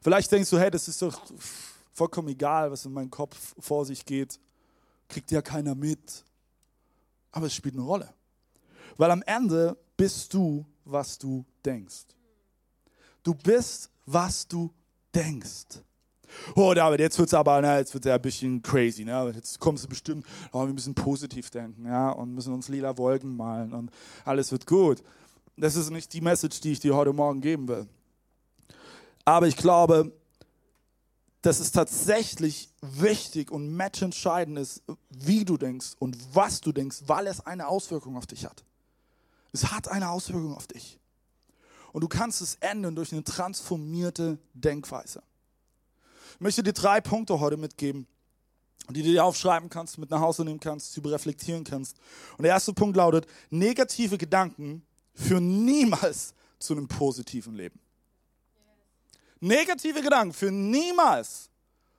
Vielleicht 0.00 0.30
denkst 0.32 0.50
du, 0.50 0.58
hey, 0.58 0.70
das 0.70 0.88
ist 0.88 1.00
doch 1.02 1.20
vollkommen 1.92 2.28
egal, 2.28 2.70
was 2.70 2.84
in 2.84 2.92
meinem 2.92 3.10
Kopf 3.10 3.54
vor 3.58 3.84
sich 3.84 4.04
geht, 4.04 4.40
kriegt 5.08 5.30
ja 5.30 5.42
keiner 5.42 5.74
mit. 5.74 6.24
Aber 7.32 7.46
es 7.46 7.54
spielt 7.54 7.74
eine 7.74 7.84
Rolle. 7.84 8.12
Weil 8.96 9.10
am 9.10 9.22
Ende 9.22 9.76
bist 9.96 10.32
du, 10.34 10.66
was 10.84 11.18
du 11.18 11.44
denkst. 11.64 12.06
Du 13.22 13.34
bist, 13.34 13.90
was 14.06 14.48
du 14.48 14.72
denkst. 15.14 15.82
Oh, 16.54 16.72
David, 16.74 17.00
jetzt 17.00 17.18
wird 17.18 17.28
es 17.28 17.34
aber, 17.34 17.60
ne, 17.60 17.78
jetzt 17.78 17.92
wird's 17.92 18.06
ja 18.06 18.14
ein 18.14 18.22
bisschen 18.22 18.62
crazy, 18.62 19.04
ne? 19.04 19.32
Jetzt 19.34 19.58
kommst 19.58 19.84
du 19.84 19.88
bestimmt, 19.88 20.24
oh, 20.52 20.64
wir 20.64 20.72
müssen 20.72 20.94
positiv 20.94 21.50
denken, 21.50 21.86
ja, 21.86 22.10
und 22.10 22.34
müssen 22.34 22.54
uns 22.54 22.68
lila 22.68 22.96
Wolken 22.96 23.36
malen 23.36 23.72
und 23.72 23.90
alles 24.24 24.52
wird 24.52 24.66
gut. 24.66 25.02
Das 25.60 25.76
ist 25.76 25.90
nicht 25.90 26.10
die 26.14 26.22
Message, 26.22 26.60
die 26.62 26.72
ich 26.72 26.80
dir 26.80 26.96
heute 26.96 27.12
Morgen 27.12 27.42
geben 27.42 27.68
will. 27.68 27.86
Aber 29.26 29.46
ich 29.46 29.56
glaube, 29.56 30.10
dass 31.42 31.60
es 31.60 31.70
tatsächlich 31.70 32.70
wichtig 32.80 33.50
und 33.50 33.76
matchentscheidend 33.76 34.58
ist, 34.58 34.82
wie 35.10 35.44
du 35.44 35.58
denkst 35.58 35.96
und 35.98 36.16
was 36.34 36.62
du 36.62 36.72
denkst, 36.72 37.02
weil 37.06 37.26
es 37.26 37.44
eine 37.44 37.68
Auswirkung 37.68 38.16
auf 38.16 38.26
dich 38.26 38.46
hat. 38.46 38.64
Es 39.52 39.70
hat 39.70 39.88
eine 39.88 40.08
Auswirkung 40.08 40.54
auf 40.54 40.66
dich. 40.66 40.98
Und 41.92 42.00
du 42.02 42.08
kannst 42.08 42.40
es 42.40 42.54
ändern 42.60 42.96
durch 42.96 43.12
eine 43.12 43.22
transformierte 43.22 44.38
Denkweise. 44.54 45.22
Ich 46.36 46.40
möchte 46.40 46.62
dir 46.62 46.72
drei 46.72 47.02
Punkte 47.02 47.38
heute 47.38 47.58
mitgeben, 47.58 48.06
die 48.88 49.02
du 49.02 49.10
dir 49.10 49.26
aufschreiben 49.26 49.68
kannst, 49.68 49.98
mit 49.98 50.08
nach 50.08 50.20
Hause 50.20 50.42
nehmen 50.42 50.60
kannst, 50.60 50.96
über 50.96 51.10
reflektieren 51.10 51.64
kannst. 51.64 51.98
Und 52.38 52.44
der 52.44 52.52
erste 52.52 52.72
Punkt 52.72 52.96
lautet, 52.96 53.26
negative 53.50 54.16
Gedanken 54.16 54.86
führen 55.14 55.64
niemals 55.64 56.34
zu 56.58 56.74
einem 56.74 56.88
positiven 56.88 57.54
Leben. 57.54 57.80
Negative 59.40 60.02
Gedanken 60.02 60.34
führen 60.34 60.70
niemals 60.70 61.48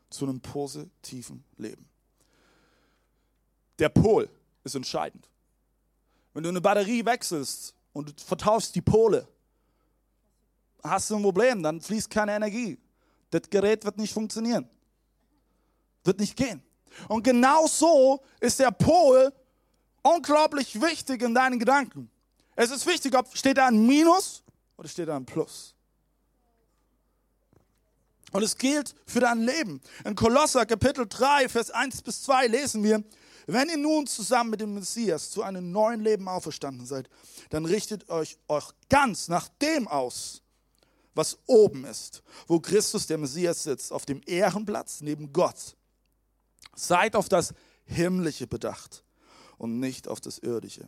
zu 0.10 0.26
einem 0.26 0.40
positiven 0.40 1.44
Leben. 1.58 1.90
Der 3.80 3.90
Pol 3.90 4.30
ist 4.64 4.76
entscheidend. 4.76 5.28
Wenn 6.34 6.44
du 6.44 6.50
eine 6.50 6.62
Batterie 6.62 7.04
wechselst 7.04 7.74
und 7.94 8.22
vertauschst 8.22 8.76
die 8.76 8.82
Pole, 8.82 9.28
hast 10.84 11.10
du 11.10 11.16
ein 11.16 11.24
Problem, 11.24 11.64
dann 11.64 11.82
fließt 11.82 12.10
keine 12.10 12.36
Energie. 12.36 12.78
Das 13.32 13.50
Gerät 13.50 13.84
wird 13.86 13.98
nicht 13.98 14.14
funktionieren. 14.14 14.70
Wird 16.04 16.20
nicht 16.20 16.36
gehen. 16.36 16.62
Und 17.08 17.24
genau 17.24 17.68
so 17.68 18.22
ist 18.40 18.60
der 18.60 18.72
Pol 18.72 19.32
unglaublich 20.04 20.80
wichtig 20.82 21.22
in 21.22 21.34
deinen 21.34 21.60
Gedanken. 21.60 22.10
Es 22.56 22.72
ist 22.72 22.86
wichtig, 22.86 23.16
ob 23.18 23.36
steht 23.36 23.58
da 23.58 23.68
ein 23.68 23.86
Minus 23.86 24.44
oder 24.78 24.88
steht 24.88 25.08
da 25.08 25.16
ein 25.16 25.26
Plus. 25.26 25.74
Und 28.32 28.44
es 28.44 28.58
gilt 28.58 28.96
für 29.06 29.20
dein 29.20 29.42
Leben. 29.42 29.82
In 30.06 30.16
Kolosser 30.16 30.66
Kapitel 30.66 31.06
3, 31.08 31.50
Vers 31.50 31.70
1 31.70 32.02
bis 32.02 32.24
2 32.24 32.48
lesen 32.48 32.84
wir, 32.84 33.04
wenn 33.48 33.70
ihr 33.70 33.78
nun 33.78 34.08
zusammen 34.08 34.52
mit 34.52 34.62
dem 34.62 34.74
Messias 34.74 35.32
zu 35.32 35.44
einem 35.44 35.72
neuen 35.72 36.02
Leben 36.02 36.28
auferstanden 36.28 36.86
seid, 36.86 37.10
dann 37.50 37.66
richtet 37.66 38.10
euch 38.10 38.38
euch 38.48 38.72
ganz 38.90 39.28
nach 39.28 39.50
dem 39.62 39.88
aus, 39.88 40.42
was 41.14 41.40
oben 41.48 41.84
ist, 41.86 42.24
wo 42.48 42.60
Christus, 42.60 43.08
der 43.08 43.18
Messias, 43.18 43.64
sitzt, 43.64 43.92
auf 43.92 44.06
dem 44.06 44.22
Ehrenplatz 44.26 45.02
neben 45.02 45.34
Gott. 45.34 45.76
Seid 46.76 47.16
auf 47.16 47.28
das 47.28 47.54
Himmlische 47.84 48.48
bedacht 48.48 49.04
und 49.58 49.80
nicht 49.80 50.08
auf 50.08 50.22
das 50.22 50.38
Irdische. 50.38 50.88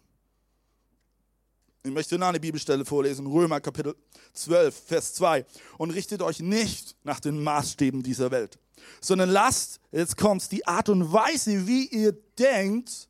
Ich 1.86 1.92
möchte 1.92 2.18
noch 2.18 2.28
eine 2.28 2.40
Bibelstelle 2.40 2.86
vorlesen, 2.86 3.28
Römer 3.28 3.60
Kapitel 3.60 3.94
12, 4.32 4.84
Vers 4.86 5.16
2. 5.16 5.46
Und 5.78 5.92
richtet 5.92 6.22
euch 6.22 6.40
nicht 6.40 6.96
nach 7.04 7.20
den 7.20 7.44
Maßstäben 7.44 8.02
dieser 8.02 8.32
Welt, 8.32 8.58
sondern 9.02 9.30
lasst, 9.30 9.82
jetzt 9.92 10.16
kommt's, 10.16 10.48
die 10.48 10.66
Art 10.66 10.88
und 10.88 11.12
Weise, 11.12 11.68
wie 11.68 11.88
ihr 11.88 12.14
denkt, 12.40 13.10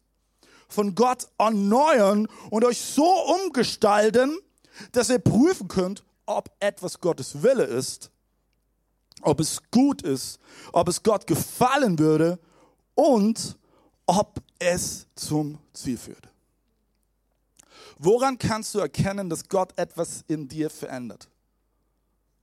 von 0.67 0.95
Gott 0.95 1.27
erneuern 1.37 2.27
und 2.49 2.65
euch 2.65 2.81
so 2.81 3.05
umgestalten, 3.43 4.39
dass 4.91 5.11
ihr 5.11 5.19
prüfen 5.19 5.67
könnt, 5.67 6.03
ob 6.25 6.49
etwas 6.59 6.99
Gottes 6.99 7.43
Wille 7.43 7.65
ist, 7.65 8.09
ob 9.21 9.39
es 9.39 9.61
gut 9.69 10.01
ist, 10.01 10.39
ob 10.71 10.87
es 10.87 11.03
Gott 11.03 11.27
gefallen 11.27 11.99
würde 11.99 12.39
und 12.95 13.55
ob 14.07 14.41
es 14.57 15.05
zum 15.13 15.59
Ziel 15.73 15.99
führt. 15.99 16.32
Woran 17.99 18.37
kannst 18.37 18.73
du 18.75 18.79
erkennen, 18.79 19.29
dass 19.29 19.47
Gott 19.47 19.77
etwas 19.77 20.23
in 20.27 20.47
dir 20.47 20.69
verändert? 20.69 21.29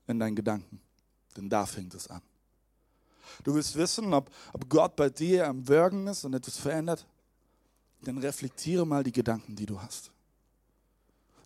In 0.06 0.18
deinen 0.18 0.36
Gedanken. 0.36 0.80
Denn 1.36 1.48
da 1.48 1.66
fängt 1.66 1.94
es 1.94 2.08
an. 2.08 2.22
Du 3.44 3.54
willst 3.54 3.76
wissen, 3.76 4.12
ob, 4.12 4.30
ob 4.52 4.68
Gott 4.68 4.96
bei 4.96 5.08
dir 5.08 5.46
am 5.48 5.66
Wirken 5.66 6.06
ist 6.06 6.24
und 6.24 6.34
etwas 6.34 6.56
verändert? 6.56 7.06
Dann 8.02 8.18
reflektiere 8.18 8.86
mal 8.86 9.04
die 9.04 9.12
Gedanken, 9.12 9.54
die 9.54 9.66
du 9.66 9.80
hast. 9.80 10.10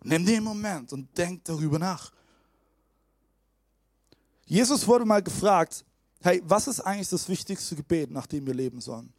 Nimm 0.03 0.25
den 0.25 0.43
Moment 0.43 0.93
und 0.93 1.15
denk 1.17 1.43
darüber 1.43 1.79
nach. 1.79 2.11
Jesus 4.45 4.85
wurde 4.87 5.05
mal 5.05 5.23
gefragt, 5.23 5.83
hey, 6.21 6.41
was 6.45 6.67
ist 6.67 6.79
eigentlich 6.81 7.09
das 7.09 7.27
wichtigste 7.27 7.75
Gebet, 7.75 8.11
nach 8.11 8.27
dem 8.27 8.45
wir 8.45 8.53
leben 8.53 8.79
sollen? 8.79 9.11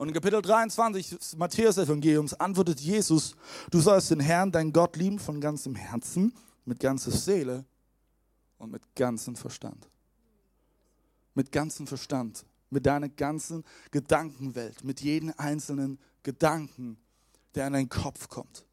Und 0.00 0.08
in 0.08 0.14
Kapitel 0.14 0.40
23 0.40 1.10
des 1.10 1.36
Matthäus-Evangeliums 1.36 2.32
antwortet 2.32 2.80
Jesus, 2.80 3.36
du 3.70 3.82
sollst 3.82 4.10
den 4.10 4.20
Herrn, 4.20 4.50
dein 4.50 4.72
Gott, 4.72 4.96
lieben 4.96 5.18
von 5.18 5.42
ganzem 5.42 5.74
Herzen, 5.74 6.34
mit 6.64 6.80
ganzer 6.80 7.10
Seele 7.10 7.66
und 8.56 8.70
mit 8.70 8.80
ganzem 8.96 9.36
Verstand. 9.36 9.90
Mit 11.34 11.52
ganzem 11.52 11.86
Verstand, 11.86 12.46
mit 12.70 12.86
deiner 12.86 13.10
ganzen 13.10 13.62
Gedankenwelt, 13.90 14.82
mit 14.84 15.02
jedem 15.02 15.34
einzelnen 15.36 15.98
Gedanken, 16.22 16.96
der 17.54 17.66
in 17.66 17.74
deinen 17.74 17.88
Kopf 17.90 18.26
kommt. 18.26 18.64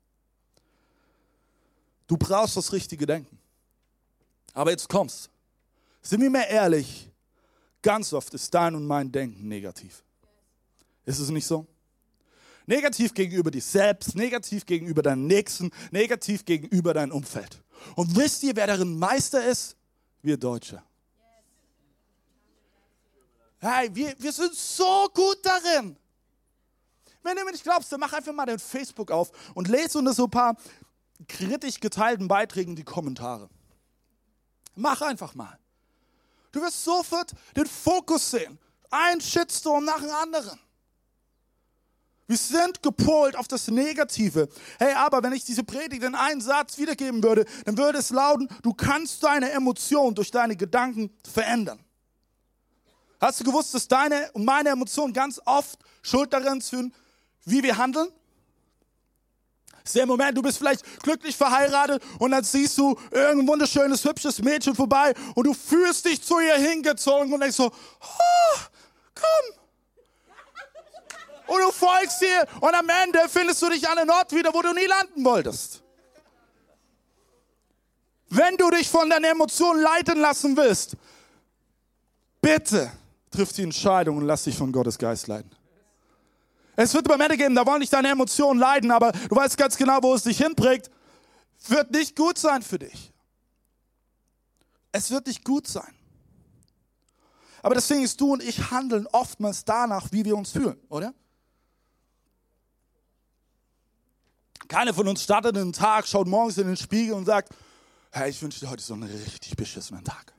Du 2.07 2.15
brauchst 2.15 2.55
das 2.55 2.71
richtige 2.71 3.05
Denken. 3.05 3.37
Aber 4.53 4.71
jetzt 4.71 4.87
kommst. 4.87 5.29
Sind 6.01 6.21
wir 6.21 6.29
mal 6.29 6.47
ehrlich, 6.47 7.11
ganz 7.81 8.13
oft 8.13 8.33
ist 8.33 8.53
dein 8.53 8.75
und 8.75 8.87
mein 8.87 9.11
Denken 9.11 9.49
negativ. 9.49 10.05
Ist 11.07 11.19
es 11.19 11.29
nicht 11.29 11.47
so? 11.47 11.65
Negativ 12.65 13.13
gegenüber 13.13 13.49
dir 13.49 13.61
selbst, 13.61 14.13
negativ 14.13 14.65
gegenüber 14.65 15.01
deinem 15.01 15.25
Nächsten, 15.25 15.71
negativ 15.89 16.43
gegenüber 16.43 16.93
deinem 16.93 17.13
Umfeld. 17.13 17.63
Und 17.95 18.13
wisst 18.17 18.43
ihr, 18.43 18.53
wer 18.57 18.67
darin 18.67 18.99
Meister 18.99 19.47
ist? 19.47 19.77
Wir 20.21 20.35
Deutsche. 20.35 20.83
Hey, 23.59 23.89
wir, 23.95 24.13
wir 24.19 24.33
sind 24.33 24.53
so 24.53 25.07
gut 25.13 25.37
darin. 25.43 25.95
Wenn 27.23 27.37
du 27.37 27.45
mir 27.45 27.51
nicht 27.51 27.63
glaubst, 27.63 27.89
dann 27.89 28.01
mach 28.01 28.11
einfach 28.11 28.33
mal 28.33 28.45
dein 28.45 28.59
Facebook 28.59 29.09
auf 29.09 29.31
und 29.55 29.69
lese 29.69 29.99
unter 29.99 30.13
so 30.13 30.25
ein 30.25 30.31
paar 30.31 30.57
kritisch 31.29 31.79
geteilten 31.79 32.27
Beiträgen 32.27 32.75
die 32.75 32.83
Kommentare. 32.83 33.49
Mach 34.75 35.01
einfach 35.01 35.35
mal. 35.35 35.57
Du 36.51 36.61
wirst 36.61 36.83
sofort 36.83 37.31
den 37.55 37.65
Fokus 37.65 38.29
sehen. 38.29 38.59
Ein 38.89 39.21
Shitstorm 39.21 39.85
nach 39.85 40.01
dem 40.01 40.11
anderen. 40.11 40.59
Wir 42.27 42.37
sind 42.37 42.83
gepolt 42.83 43.37
auf 43.37 43.47
das 43.47 43.69
Negative. 43.69 44.49
Hey, 44.79 44.93
aber 44.93 45.23
wenn 45.23 45.31
ich 45.31 45.45
diese 45.45 45.63
Predigt 45.63 46.03
in 46.03 46.13
einen 46.13 46.41
Satz 46.41 46.77
wiedergeben 46.77 47.23
würde, 47.23 47.45
dann 47.65 47.77
würde 47.77 47.99
es 47.99 48.09
lauten, 48.09 48.49
du 48.63 48.73
kannst 48.73 49.23
deine 49.23 49.49
Emotionen 49.51 50.13
durch 50.13 50.29
deine 50.29 50.57
Gedanken 50.57 51.09
verändern. 51.25 51.79
Hast 53.21 53.39
du 53.39 53.45
gewusst, 53.45 53.73
dass 53.73 53.87
deine 53.87 54.29
und 54.33 54.43
meine 54.43 54.69
Emotionen 54.69 55.13
ganz 55.13 55.39
oft 55.45 55.79
Schuld 56.01 56.33
darin 56.33 56.59
sind, 56.59 56.93
wie 57.45 57.63
wir 57.63 57.77
handeln? 57.77 58.09
Sehr 59.85 60.05
Moment, 60.05 60.37
du 60.37 60.41
bist 60.41 60.57
vielleicht 60.57 60.83
glücklich 61.01 61.35
verheiratet 61.35 62.03
und 62.19 62.31
dann 62.31 62.43
siehst 62.43 62.77
du 62.77 62.99
irgendein 63.09 63.47
wunderschönes, 63.47 64.03
hübsches 64.03 64.41
Mädchen 64.41 64.75
vorbei 64.75 65.13
und 65.33 65.47
du 65.47 65.53
fühlst 65.53 66.05
dich 66.05 66.21
zu 66.21 66.39
ihr 66.41 66.55
hingezogen 66.55 67.31
und 67.31 67.39
denkst 67.39 67.55
so, 67.55 67.67
oh, 67.67 68.59
komm. 69.15 69.66
Und 71.47 71.61
du 71.61 71.71
folgst 71.71 72.21
ihr 72.21 72.45
und 72.61 72.73
am 72.73 72.89
Ende 73.03 73.19
findest 73.29 73.61
du 73.61 73.69
dich 73.69 73.87
an 73.87 73.97
einem 73.97 74.09
Ort 74.09 74.31
wieder, 74.33 74.53
wo 74.53 74.61
du 74.61 74.73
nie 74.73 74.85
landen 74.85 75.23
wolltest. 75.23 75.81
Wenn 78.29 78.57
du 78.57 78.69
dich 78.69 78.89
von 78.89 79.09
deinen 79.09 79.23
Emotionen 79.23 79.81
leiten 79.81 80.19
lassen 80.19 80.57
willst, 80.57 80.97
bitte 82.41 82.91
triff 83.31 83.53
die 83.53 83.63
Entscheidung 83.63 84.17
und 84.17 84.25
lass 84.25 84.43
dich 84.43 84.57
von 84.57 84.71
Gottes 84.71 84.97
Geist 84.97 85.27
leiten. 85.27 85.51
Es 86.75 86.93
wird 86.93 87.07
Momente 87.07 87.37
geben, 87.37 87.55
da 87.55 87.65
wollen 87.65 87.79
nicht 87.79 87.93
deine 87.93 88.09
Emotionen 88.09 88.59
leiden, 88.59 88.91
aber 88.91 89.11
du 89.11 89.35
weißt 89.35 89.57
ganz 89.57 89.77
genau, 89.77 89.99
wo 90.01 90.13
es 90.13 90.23
dich 90.23 90.37
hinprägt. 90.37 90.91
Wird 91.67 91.91
nicht 91.91 92.15
gut 92.15 92.37
sein 92.37 92.61
für 92.61 92.77
dich. 92.77 93.11
Es 94.91 95.09
wird 95.09 95.25
nicht 95.25 95.43
gut 95.43 95.67
sein. 95.67 95.93
Aber 97.63 97.73
deswegen 97.73 98.03
ist 98.03 98.21
du 98.21 98.33
und 98.33 98.43
ich 98.43 98.69
handeln 98.69 99.07
oftmals 99.11 99.65
danach, 99.65 100.11
wie 100.11 100.23
wir 100.23 100.37
uns 100.37 100.51
fühlen, 100.51 100.79
oder? 100.89 101.13
Keiner 104.67 104.93
von 104.93 105.07
uns 105.07 105.23
startet 105.23 105.57
einen 105.57 105.73
Tag, 105.73 106.07
schaut 106.07 106.27
morgens 106.27 106.57
in 106.57 106.67
den 106.67 106.77
Spiegel 106.77 107.13
und 107.13 107.25
sagt, 107.25 107.53
hey, 108.11 108.29
ich 108.29 108.41
wünsche 108.41 108.59
dir 108.59 108.69
heute 108.69 108.83
so 108.83 108.93
einen 108.93 109.03
richtig 109.03 109.55
beschissenen 109.55 110.03
Tag. 110.03 110.33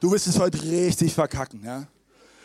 Du 0.00 0.10
wirst 0.12 0.26
es 0.26 0.38
heute 0.38 0.62
richtig 0.62 1.14
verkacken, 1.14 1.62
ja? 1.64 1.86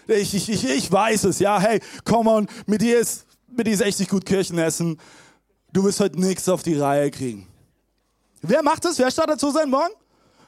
Ich, 0.08 0.34
ich, 0.34 0.50
ich, 0.50 0.66
ich 0.66 0.92
weiß 0.92 1.26
es, 1.26 1.40
ja, 1.40 1.60
hey, 1.60 1.80
komm 2.04 2.28
on, 2.28 2.48
mit 2.66 2.82
dir 2.82 3.00
ist, 3.00 3.26
mit 3.48 3.68
dir 3.68 3.74
ist 3.74 3.82
echt 3.82 4.00
nicht 4.00 4.10
gut 4.10 4.26
Kirchen 4.26 4.58
essen. 4.58 5.00
Du 5.72 5.84
wirst 5.84 6.00
heute 6.00 6.20
nichts 6.20 6.50
auf 6.50 6.64
die 6.64 6.76
Reihe 6.76 7.12
kriegen. 7.12 7.48
Wer 8.42 8.64
macht 8.64 8.86
das? 8.86 8.98
Wer 8.98 9.12
startet 9.12 9.40
so 9.40 9.52
sein 9.52 9.70
Morgen? 9.70 9.94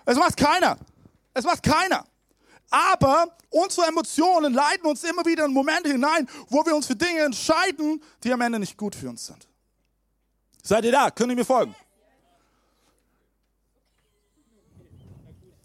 Es 0.05 0.17
macht 0.17 0.35
keiner. 0.35 0.77
Es 1.33 1.45
macht 1.45 1.61
keiner. 1.61 2.05
Aber 2.69 3.27
unsere 3.49 3.87
Emotionen 3.87 4.53
leiten 4.53 4.85
uns 4.87 5.03
immer 5.03 5.25
wieder 5.25 5.45
in 5.45 5.53
Momente 5.53 5.91
hinein, 5.91 6.27
wo 6.49 6.65
wir 6.65 6.75
uns 6.75 6.87
für 6.87 6.95
Dinge 6.95 7.19
entscheiden, 7.19 8.01
die 8.23 8.33
am 8.33 8.41
Ende 8.41 8.57
nicht 8.57 8.77
gut 8.77 8.95
für 8.95 9.09
uns 9.09 9.27
sind. 9.27 9.50
Seid 10.71 10.85
ihr 10.85 10.93
da? 10.93 11.11
Könnt 11.11 11.29
ihr 11.29 11.35
mir 11.35 11.43
folgen? 11.43 11.75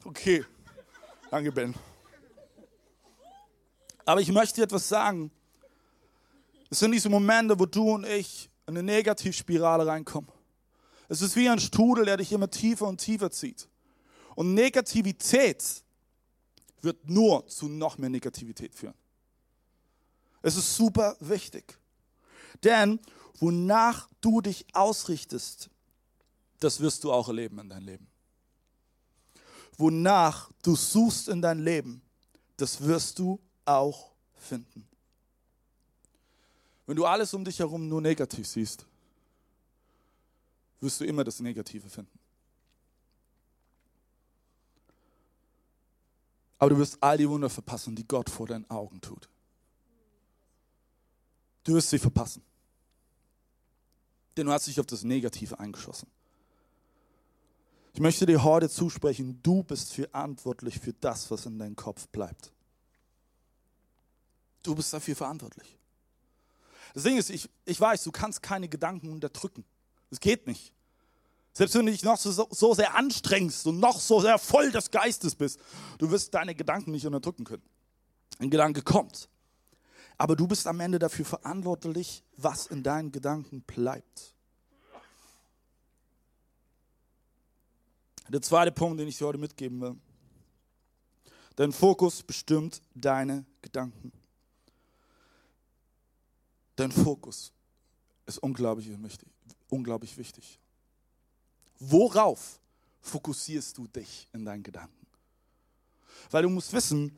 Okay. 0.05 0.45
Danke, 1.31 1.53
Ben. 1.53 1.73
Aber 4.05 4.21
ich 4.21 4.33
möchte 4.33 4.57
dir 4.57 4.64
etwas 4.64 4.88
sagen. 4.88 5.31
Es 6.71 6.81
sind 6.81 6.90
diese 6.90 7.09
Momente, 7.09 7.57
wo 7.57 7.66
du 7.66 7.92
und 7.92 8.05
ich 8.05 8.51
in 8.66 8.77
eine 8.77 8.83
Negativspirale 8.83 9.87
reinkommen. 9.87 10.29
Es 11.09 11.23
ist 11.23 11.37
wie 11.37 11.49
ein 11.49 11.61
Strudel, 11.61 12.07
der 12.07 12.16
dich 12.16 12.33
immer 12.33 12.51
tiefer 12.51 12.88
und 12.88 13.01
tiefer 13.01 13.31
zieht. 13.31 13.69
Und 14.35 14.55
Negativität 14.55 15.85
wird 16.83 17.09
nur 17.09 17.47
zu 17.47 17.69
noch 17.69 17.97
mehr 17.97 18.11
Negativität 18.11 18.75
führen. 18.75 18.97
Es 20.42 20.57
ist 20.57 20.75
super 20.75 21.16
wichtig. 21.21 21.79
Denn 22.64 22.99
wonach 23.38 24.09
du 24.20 24.40
dich 24.40 24.66
ausrichtest, 24.72 25.70
das 26.61 26.81
wirst 26.81 27.05
du 27.05 27.12
auch 27.12 27.29
erleben 27.29 27.59
in 27.59 27.68
deinem 27.68 27.87
Leben. 27.87 28.07
Wonach 29.77 30.51
du 30.62 30.75
suchst 30.75 31.29
in 31.29 31.42
dein 31.42 31.59
Leben, 31.59 32.01
das 32.57 32.81
wirst 32.81 33.18
du 33.18 33.38
auch 33.64 34.11
finden. 34.35 34.88
Wenn 36.87 36.96
du 36.96 37.05
alles 37.05 37.35
um 37.35 37.44
dich 37.44 37.59
herum 37.59 37.88
nur 37.88 38.01
negativ 38.01 38.46
siehst, 38.46 38.87
wirst 40.81 41.01
du 41.01 41.05
immer 41.05 41.25
das 41.25 41.40
Negative 41.40 41.88
finden. 41.90 42.18
Aber 46.59 46.70
du 46.70 46.79
wirst 46.79 47.03
all 47.03 47.18
die 47.18 47.29
Wunder 47.29 47.51
verpassen, 47.51 47.94
die 47.94 48.07
Gott 48.07 48.31
vor 48.31 48.46
deinen 48.46 48.68
Augen 48.70 49.01
tut. 49.01 49.29
Du 51.64 51.75
wirst 51.75 51.90
sie 51.90 51.99
verpassen. 51.99 52.42
Denn 54.37 54.46
du 54.46 54.53
hast 54.53 54.66
dich 54.66 54.79
auf 54.81 54.87
das 54.87 55.03
Negative 55.03 55.59
eingeschossen. 55.59 56.09
Ich 57.94 58.01
möchte 58.01 58.27
dir 58.27 58.44
heute 58.44 58.68
zusprechen, 58.68 59.40
du 59.42 59.62
bist 59.62 59.94
verantwortlich 59.94 60.79
für 60.79 60.92
das, 60.92 61.31
was 61.31 61.46
in 61.46 61.59
deinem 61.59 61.77
Kopf 61.77 62.07
bleibt. 62.09 62.53
Du 64.62 64.75
bist 64.75 64.92
dafür 64.92 65.16
verantwortlich. 65.16 65.79
Das 66.92 67.05
Ding 67.05 67.16
ist, 67.16 67.31
ich, 67.31 67.49
ich 67.64 67.81
weiß, 67.81 68.05
du 68.05 68.12
kannst 68.12 68.42
keine 68.42 68.68
Gedanken 68.68 69.11
unterdrücken. 69.11 69.64
Es 70.11 70.20
geht 70.20 70.46
nicht. 70.46 70.75
Selbst 71.55 71.75
wenn 71.75 71.87
du 71.87 71.92
dich 71.92 72.03
noch 72.03 72.18
so, 72.18 72.46
so 72.51 72.75
sehr 72.75 72.94
anstrengst 72.94 73.66
und 73.66 73.81
noch 73.81 73.99
so 73.99 74.20
sehr 74.20 74.38
voll 74.38 74.70
des 74.70 74.90
Geistes 74.90 75.35
bist, 75.35 75.59
du 75.96 76.11
wirst 76.11 76.35
deine 76.35 76.55
Gedanken 76.55 76.90
nicht 76.90 77.07
unterdrücken 77.07 77.44
können. 77.44 77.62
Ein 78.38 78.51
Gedanke 78.51 78.83
kommt. 78.83 79.31
Aber 80.18 80.35
du 80.35 80.46
bist 80.46 80.66
am 80.66 80.81
Ende 80.81 80.98
dafür 80.98 81.24
verantwortlich, 81.24 82.22
was 82.37 82.66
in 82.66 82.83
deinen 82.83 83.12
Gedanken 83.12 83.61
bleibt. 83.62 84.35
Der 88.29 88.42
zweite 88.42 88.72
Punkt, 88.72 88.98
den 88.98 89.09
ich 89.09 89.18
dir 89.18 89.26
heute 89.26 89.38
mitgeben 89.38 89.81
will. 89.81 89.96
Dein 91.55 91.72
Fokus 91.72 92.22
bestimmt 92.22 92.83
deine 92.94 93.44
Gedanken. 93.62 94.12
Dein 96.74 96.92
Fokus 96.92 97.52
ist 98.26 98.38
unglaublich 98.38 98.90
wichtig. 99.02 99.29
Unglaublich 99.68 100.16
wichtig. 100.18 100.59
Worauf 101.79 102.61
fokussierst 103.00 103.79
du 103.79 103.87
dich 103.87 104.29
in 104.33 104.44
deinen 104.44 104.62
Gedanken? 104.62 105.07
Weil 106.31 106.42
du 106.42 106.50
musst 106.50 106.72
wissen, 106.72 107.16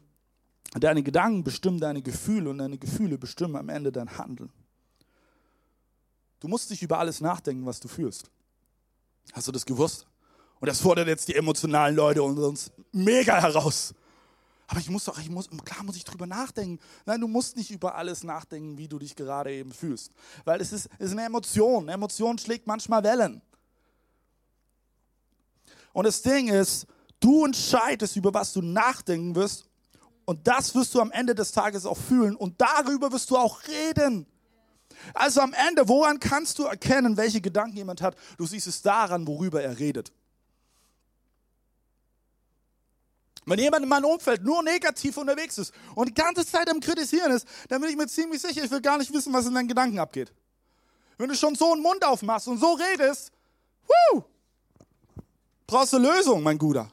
Deine 0.72 1.02
Gedanken 1.02 1.44
bestimmen 1.44 1.80
deine 1.80 2.02
Gefühle 2.02 2.50
und 2.50 2.58
deine 2.58 2.78
Gefühle 2.78 3.16
bestimmen 3.16 3.56
am 3.56 3.68
Ende 3.68 3.90
dein 3.90 4.18
Handeln. 4.18 4.52
Du 6.40 6.48
musst 6.48 6.70
nicht 6.70 6.82
über 6.82 6.98
alles 6.98 7.20
nachdenken, 7.20 7.64
was 7.66 7.80
du 7.80 7.88
fühlst. 7.88 8.30
Hast 9.32 9.48
du 9.48 9.52
das 9.52 9.64
gewusst? 9.64 10.06
Und 10.60 10.66
das 10.66 10.80
fordert 10.80 11.08
jetzt 11.08 11.28
die 11.28 11.34
emotionalen 11.34 11.96
Leute 11.96 12.22
uns 12.22 12.70
mega 12.92 13.40
heraus. 13.40 13.94
Aber 14.66 14.80
ich 14.80 14.90
muss 14.90 15.04
doch, 15.04 15.18
ich 15.18 15.30
muss, 15.30 15.48
klar 15.64 15.82
muss 15.82 15.96
ich 15.96 16.04
drüber 16.04 16.26
nachdenken. 16.26 16.78
Nein, 17.06 17.20
du 17.20 17.26
musst 17.26 17.56
nicht 17.56 17.70
über 17.70 17.94
alles 17.94 18.22
nachdenken, 18.22 18.76
wie 18.76 18.86
du 18.86 18.98
dich 18.98 19.16
gerade 19.16 19.52
eben 19.52 19.72
fühlst. 19.72 20.12
Weil 20.44 20.60
es 20.60 20.72
ist, 20.72 20.90
es 20.98 21.06
ist 21.06 21.12
eine 21.12 21.24
Emotion. 21.24 21.84
Eine 21.84 21.92
Emotion 21.92 22.36
schlägt 22.36 22.66
manchmal 22.66 23.02
Wellen. 23.02 23.40
Und 25.94 26.04
das 26.04 26.20
Ding 26.20 26.48
ist, 26.48 26.86
du 27.18 27.46
entscheidest, 27.46 28.16
über 28.16 28.34
was 28.34 28.52
du 28.52 28.60
nachdenken 28.60 29.34
wirst 29.34 29.67
und 30.28 30.46
das 30.46 30.74
wirst 30.74 30.94
du 30.94 31.00
am 31.00 31.10
Ende 31.10 31.34
des 31.34 31.52
Tages 31.52 31.86
auch 31.86 31.96
fühlen 31.96 32.36
und 32.36 32.60
darüber 32.60 33.10
wirst 33.10 33.30
du 33.30 33.38
auch 33.38 33.62
reden. 33.66 34.26
Also 35.14 35.40
am 35.40 35.54
Ende, 35.54 35.88
woran 35.88 36.20
kannst 36.20 36.58
du 36.58 36.64
erkennen, 36.64 37.16
welche 37.16 37.40
Gedanken 37.40 37.78
jemand 37.78 38.02
hat? 38.02 38.14
Du 38.36 38.44
siehst 38.44 38.66
es 38.66 38.82
daran, 38.82 39.26
worüber 39.26 39.62
er 39.62 39.78
redet. 39.78 40.12
Wenn 43.46 43.58
jemand 43.58 43.84
in 43.84 43.88
meinem 43.88 44.04
Umfeld 44.04 44.44
nur 44.44 44.62
negativ 44.62 45.16
unterwegs 45.16 45.56
ist 45.56 45.72
und 45.94 46.10
die 46.10 46.14
ganze 46.14 46.44
Zeit 46.44 46.68
am 46.68 46.80
Kritisieren 46.80 47.32
ist, 47.32 47.48
dann 47.70 47.80
bin 47.80 47.88
ich 47.88 47.96
mir 47.96 48.06
ziemlich 48.06 48.42
sicher, 48.42 48.62
ich 48.62 48.70
will 48.70 48.82
gar 48.82 48.98
nicht 48.98 49.10
wissen, 49.14 49.32
was 49.32 49.46
in 49.46 49.54
deinen 49.54 49.68
Gedanken 49.68 49.98
abgeht. 49.98 50.30
Wenn 51.16 51.30
du 51.30 51.36
schon 51.36 51.54
so 51.54 51.72
einen 51.72 51.80
Mund 51.80 52.04
aufmachst 52.04 52.48
und 52.48 52.58
so 52.58 52.74
redest, 52.74 53.32
woo, 54.12 54.22
brauchst 55.66 55.94
du 55.94 55.98
Lösung, 55.98 56.42
mein 56.42 56.58
Guter. 56.58 56.92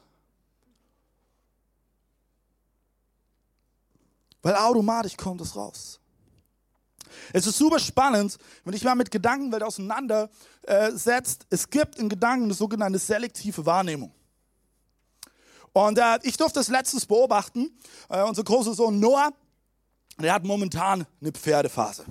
Weil 4.46 4.54
automatisch 4.54 5.16
kommt 5.16 5.40
es 5.40 5.56
raus. 5.56 5.98
Es 7.32 7.48
ist 7.48 7.58
super 7.58 7.80
spannend, 7.80 8.38
wenn 8.62 8.74
dich 8.74 8.84
mal 8.84 8.94
mit 8.94 9.10
Gedankenwelt 9.10 9.64
auseinandersetzt. 9.64 11.42
Äh, 11.42 11.46
es 11.50 11.68
gibt 11.68 11.98
in 11.98 12.08
Gedanken 12.08 12.44
eine 12.44 12.54
sogenannte 12.54 13.00
selektive 13.00 13.66
Wahrnehmung. 13.66 14.14
Und 15.72 15.98
äh, 15.98 16.20
ich 16.22 16.36
durfte 16.36 16.60
das 16.60 16.68
letztens 16.68 17.06
beobachten. 17.06 17.76
Äh, 18.08 18.22
unser 18.22 18.44
großer 18.44 18.74
Sohn 18.74 19.00
Noah, 19.00 19.32
der 20.16 20.34
hat 20.34 20.44
momentan 20.44 21.08
eine 21.20 21.32
Pferdephase. 21.32 22.04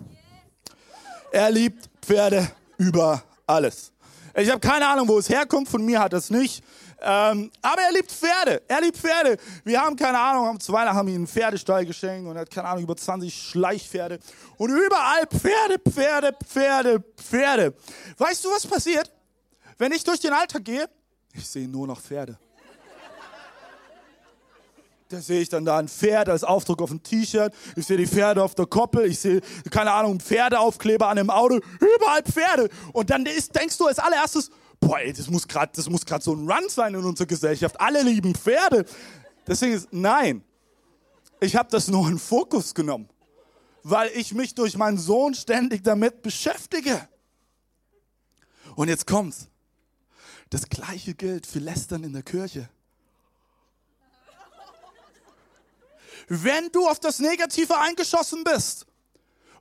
Er 1.32 1.50
liebt 1.52 1.89
Pferde 2.02 2.52
über 2.78 3.24
alles. 3.48 3.93
Ich 4.38 4.50
habe 4.50 4.60
keine 4.60 4.88
Ahnung, 4.88 5.08
wo 5.08 5.17
es 5.17 5.30
herkommt. 5.30 5.69
Von 5.69 5.86
mir 5.86 6.00
hat 6.00 6.13
es 6.13 6.30
nicht. 6.30 6.63
Ähm, 7.02 7.52
aber 7.62 7.82
er 7.82 7.91
liebt 7.93 8.12
Pferde. 8.12 8.62
Er 8.67 8.82
liebt 8.82 8.98
Pferde. 8.98 9.38
Wir 9.63 9.82
haben 9.82 9.95
keine 9.95 10.19
Ahnung, 10.19 10.48
am 10.48 10.58
Weihnachten 10.67 10.98
haben 10.98 11.08
ihm 11.08 11.15
einen 11.15 11.28
Pferdestall 11.28 11.86
geschenkt 11.86 12.28
und 12.28 12.36
er 12.36 12.41
hat 12.41 12.50
keine 12.50 12.67
Ahnung, 12.67 12.84
über 12.84 12.98
20 12.98 13.34
Schleichpferde. 13.34 14.19
Und 14.58 14.71
überall 14.71 15.26
Pferde, 15.28 15.80
Pferde, 15.89 16.36
Pferde, 16.45 17.04
Pferde. 17.17 17.74
Weißt 18.17 18.43
du, 18.43 18.50
was 18.50 18.65
passiert? 18.67 19.12
Wenn 19.78 19.91
ich 19.91 20.04
durch 20.04 20.19
den 20.19 20.34
Alltag 20.34 20.65
gehe, 20.65 20.89
ich 21.34 21.48
sehe 21.48 21.67
nur 21.67 21.88
noch 21.88 22.02
Pferde. 22.02 22.38
Da 25.10 25.22
sehe 25.22 25.41
ich 25.41 25.50
dann 25.50 25.65
da 25.65 25.78
ein 25.78 25.88
Pferd 25.88 26.30
als 26.30 26.44
Aufdruck 26.44 26.82
auf 26.82 26.89
dem 26.89 27.04
T-Shirt. 27.04 27.54
Ich 27.76 27.86
sehe 27.86 27.98
die 27.98 28.08
Pferde 28.08 28.41
auf 28.41 28.56
der 28.56 28.65
Koppel. 28.65 29.06
Ich 29.06 29.20
sehe, 29.20 29.41
keine 29.70 29.91
Ahnung, 29.91 30.20
Pferdeaufkleber 30.20 31.08
an 31.08 31.18
dem 31.18 31.30
Auto. 31.30 31.60
Überall 31.80 32.24
Pferde. 32.24 32.70
Und 32.91 33.12
dann 33.12 33.26
ist, 33.28 33.56
denkst 33.56 33.78
du 33.78 33.86
als 33.86 34.00
allererstes, 34.00 34.50
boah, 34.80 35.00
ey, 35.00 35.13
das 35.13 35.30
muss 35.30 35.48
gerade 35.48 35.72
so 35.76 36.34
ein 36.34 36.50
Run 36.50 36.70
sein 36.70 36.96
in 36.96 37.06
unserer 37.06 37.28
Gesellschaft. 37.28 37.80
Alle 37.80 38.02
lieben 38.02 38.34
Pferde. 38.34 38.86
Deswegen 39.46 39.74
ist, 39.74 39.89
nein. 39.91 40.44
Ich 41.39 41.56
habe 41.56 41.70
das 41.70 41.88
nur 41.88 42.10
in 42.10 42.18
Fokus 42.18 42.74
genommen. 42.74 43.08
Weil 43.84 44.10
ich 44.15 44.34
mich 44.34 44.56
durch 44.56 44.76
meinen 44.76 44.98
Sohn 44.98 45.36
ständig 45.36 45.84
damit 45.84 46.24
beschäftige. 46.24 47.08
Und 48.76 48.88
jetzt 48.88 49.06
kommt's. 49.06 49.50
Das 50.50 50.68
gleiche 50.68 51.13
gilt 51.13 51.46
für 51.46 51.60
Lästern 51.60 52.04
in 52.04 52.13
der 52.13 52.24
Kirche. 52.24 52.70
Wenn 56.28 56.70
du 56.72 56.88
auf 56.88 57.00
das 57.00 57.20
Negative 57.20 57.78
eingeschossen 57.80 58.44
bist, 58.44 58.86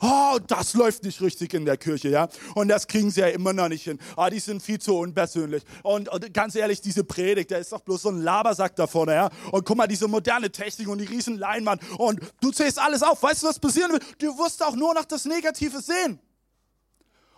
Oh, 0.06 0.38
das 0.46 0.74
läuft 0.74 1.04
nicht 1.04 1.22
richtig 1.22 1.54
in 1.54 1.64
der 1.64 1.78
Kirche, 1.78 2.10
ja. 2.10 2.28
Und 2.54 2.68
das 2.68 2.86
kriegen 2.86 3.10
sie 3.10 3.20
ja 3.20 3.28
immer 3.28 3.54
noch 3.54 3.68
nicht 3.68 3.84
hin. 3.84 3.98
Ah, 4.16 4.28
die 4.28 4.38
sind 4.38 4.62
viel 4.62 4.78
zu 4.78 4.98
unpersönlich. 4.98 5.62
Und, 5.82 6.10
und 6.10 6.34
ganz 6.34 6.54
ehrlich, 6.56 6.82
diese 6.82 7.04
Predigt, 7.04 7.50
der 7.50 7.60
ist 7.60 7.72
doch 7.72 7.80
bloß 7.80 8.02
so 8.02 8.10
ein 8.10 8.20
Labersack 8.20 8.76
da 8.76 8.86
vorne, 8.86 9.14
ja. 9.14 9.30
Und 9.50 9.64
guck 9.64 9.78
mal, 9.78 9.86
diese 9.86 10.06
moderne 10.06 10.50
Technik 10.50 10.88
und 10.88 10.98
die 10.98 11.06
riesen 11.06 11.38
Leinwand. 11.38 11.80
Und 11.98 12.20
du 12.42 12.50
zählst 12.50 12.78
alles 12.78 13.02
auf. 13.02 13.22
Weißt 13.22 13.44
du, 13.44 13.46
was 13.46 13.58
passieren 13.58 13.92
wird? 13.92 14.04
Du 14.18 14.36
wirst 14.36 14.62
auch 14.62 14.76
nur 14.76 14.92
noch 14.92 15.06
das 15.06 15.24
Negative 15.24 15.80
sehen. 15.80 16.18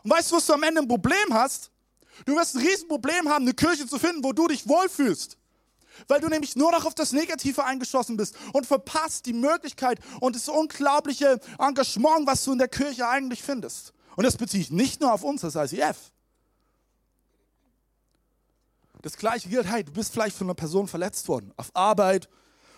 Und 0.03 0.11
weißt 0.11 0.33
du, 0.33 0.37
was 0.37 0.47
du 0.47 0.55
am 0.55 0.62
Ende 0.65 0.81
ein 0.81 0.89
Problem 0.89 1.33
hast? 1.33 1.71
Du 2.25 2.35
wirst 2.35 2.57
ein 2.57 2.67
Riesenproblem 2.67 3.29
haben, 3.29 3.45
eine 3.45 3.55
Kirche 3.55 3.87
zu 3.87 3.99
finden, 3.99 4.25
wo 4.25 4.33
du 4.33 4.49
dich 4.49 4.67
wohlfühlst 4.67 5.37
weil 6.09 6.20
du 6.20 6.28
nämlich 6.28 6.56
nur 6.56 6.72
noch 6.72 6.85
auf 6.85 6.94
das 6.94 7.12
Negative 7.12 7.64
eingeschossen 7.64 8.16
bist 8.16 8.37
und 8.52 8.66
verpasst 8.66 9.26
die 9.26 9.32
Möglichkeit 9.32 10.00
und 10.20 10.37
das 10.37 10.48
unglaubliche 10.48 11.40
Engagement, 11.59 12.26
was 12.26 12.44
du 12.44 12.52
in 12.52 12.59
der 12.59 12.68
Kirche 12.68 13.09
eigentlich 13.09 13.42
findest. 13.42 13.92
Und 14.16 14.24
das 14.24 14.37
beziehe 14.37 14.62
ich 14.62 14.70
nicht 14.70 15.00
nur 15.00 15.12
auf 15.12 15.22
uns 15.22 15.44
als 15.44 15.72
ICF. 15.72 15.96
Das 19.02 19.16
gleiche 19.16 19.48
gilt, 19.48 19.66
hey, 19.66 19.85
du 19.85 19.92
bist 19.92 20.12
vielleicht 20.12 20.37
von 20.37 20.46
einer 20.46 20.54
Person 20.54 20.88
verletzt 20.88 21.28
worden, 21.28 21.52
auf 21.56 21.70
Arbeit 21.74 22.28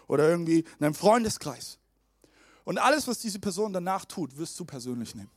oder 0.09 0.29
irgendwie 0.29 0.61
in 0.79 0.85
einem 0.85 0.95
Freundeskreis. 0.95 1.79
Und 2.65 2.79
alles, 2.79 3.09
was 3.09 3.19
diese 3.19 3.39
Person 3.39 3.73
danach 3.73 4.05
tut, 4.05 4.37
wirst 4.37 4.59
du 4.61 4.65
persönlich 4.65 5.15
nehmen. 5.15 5.31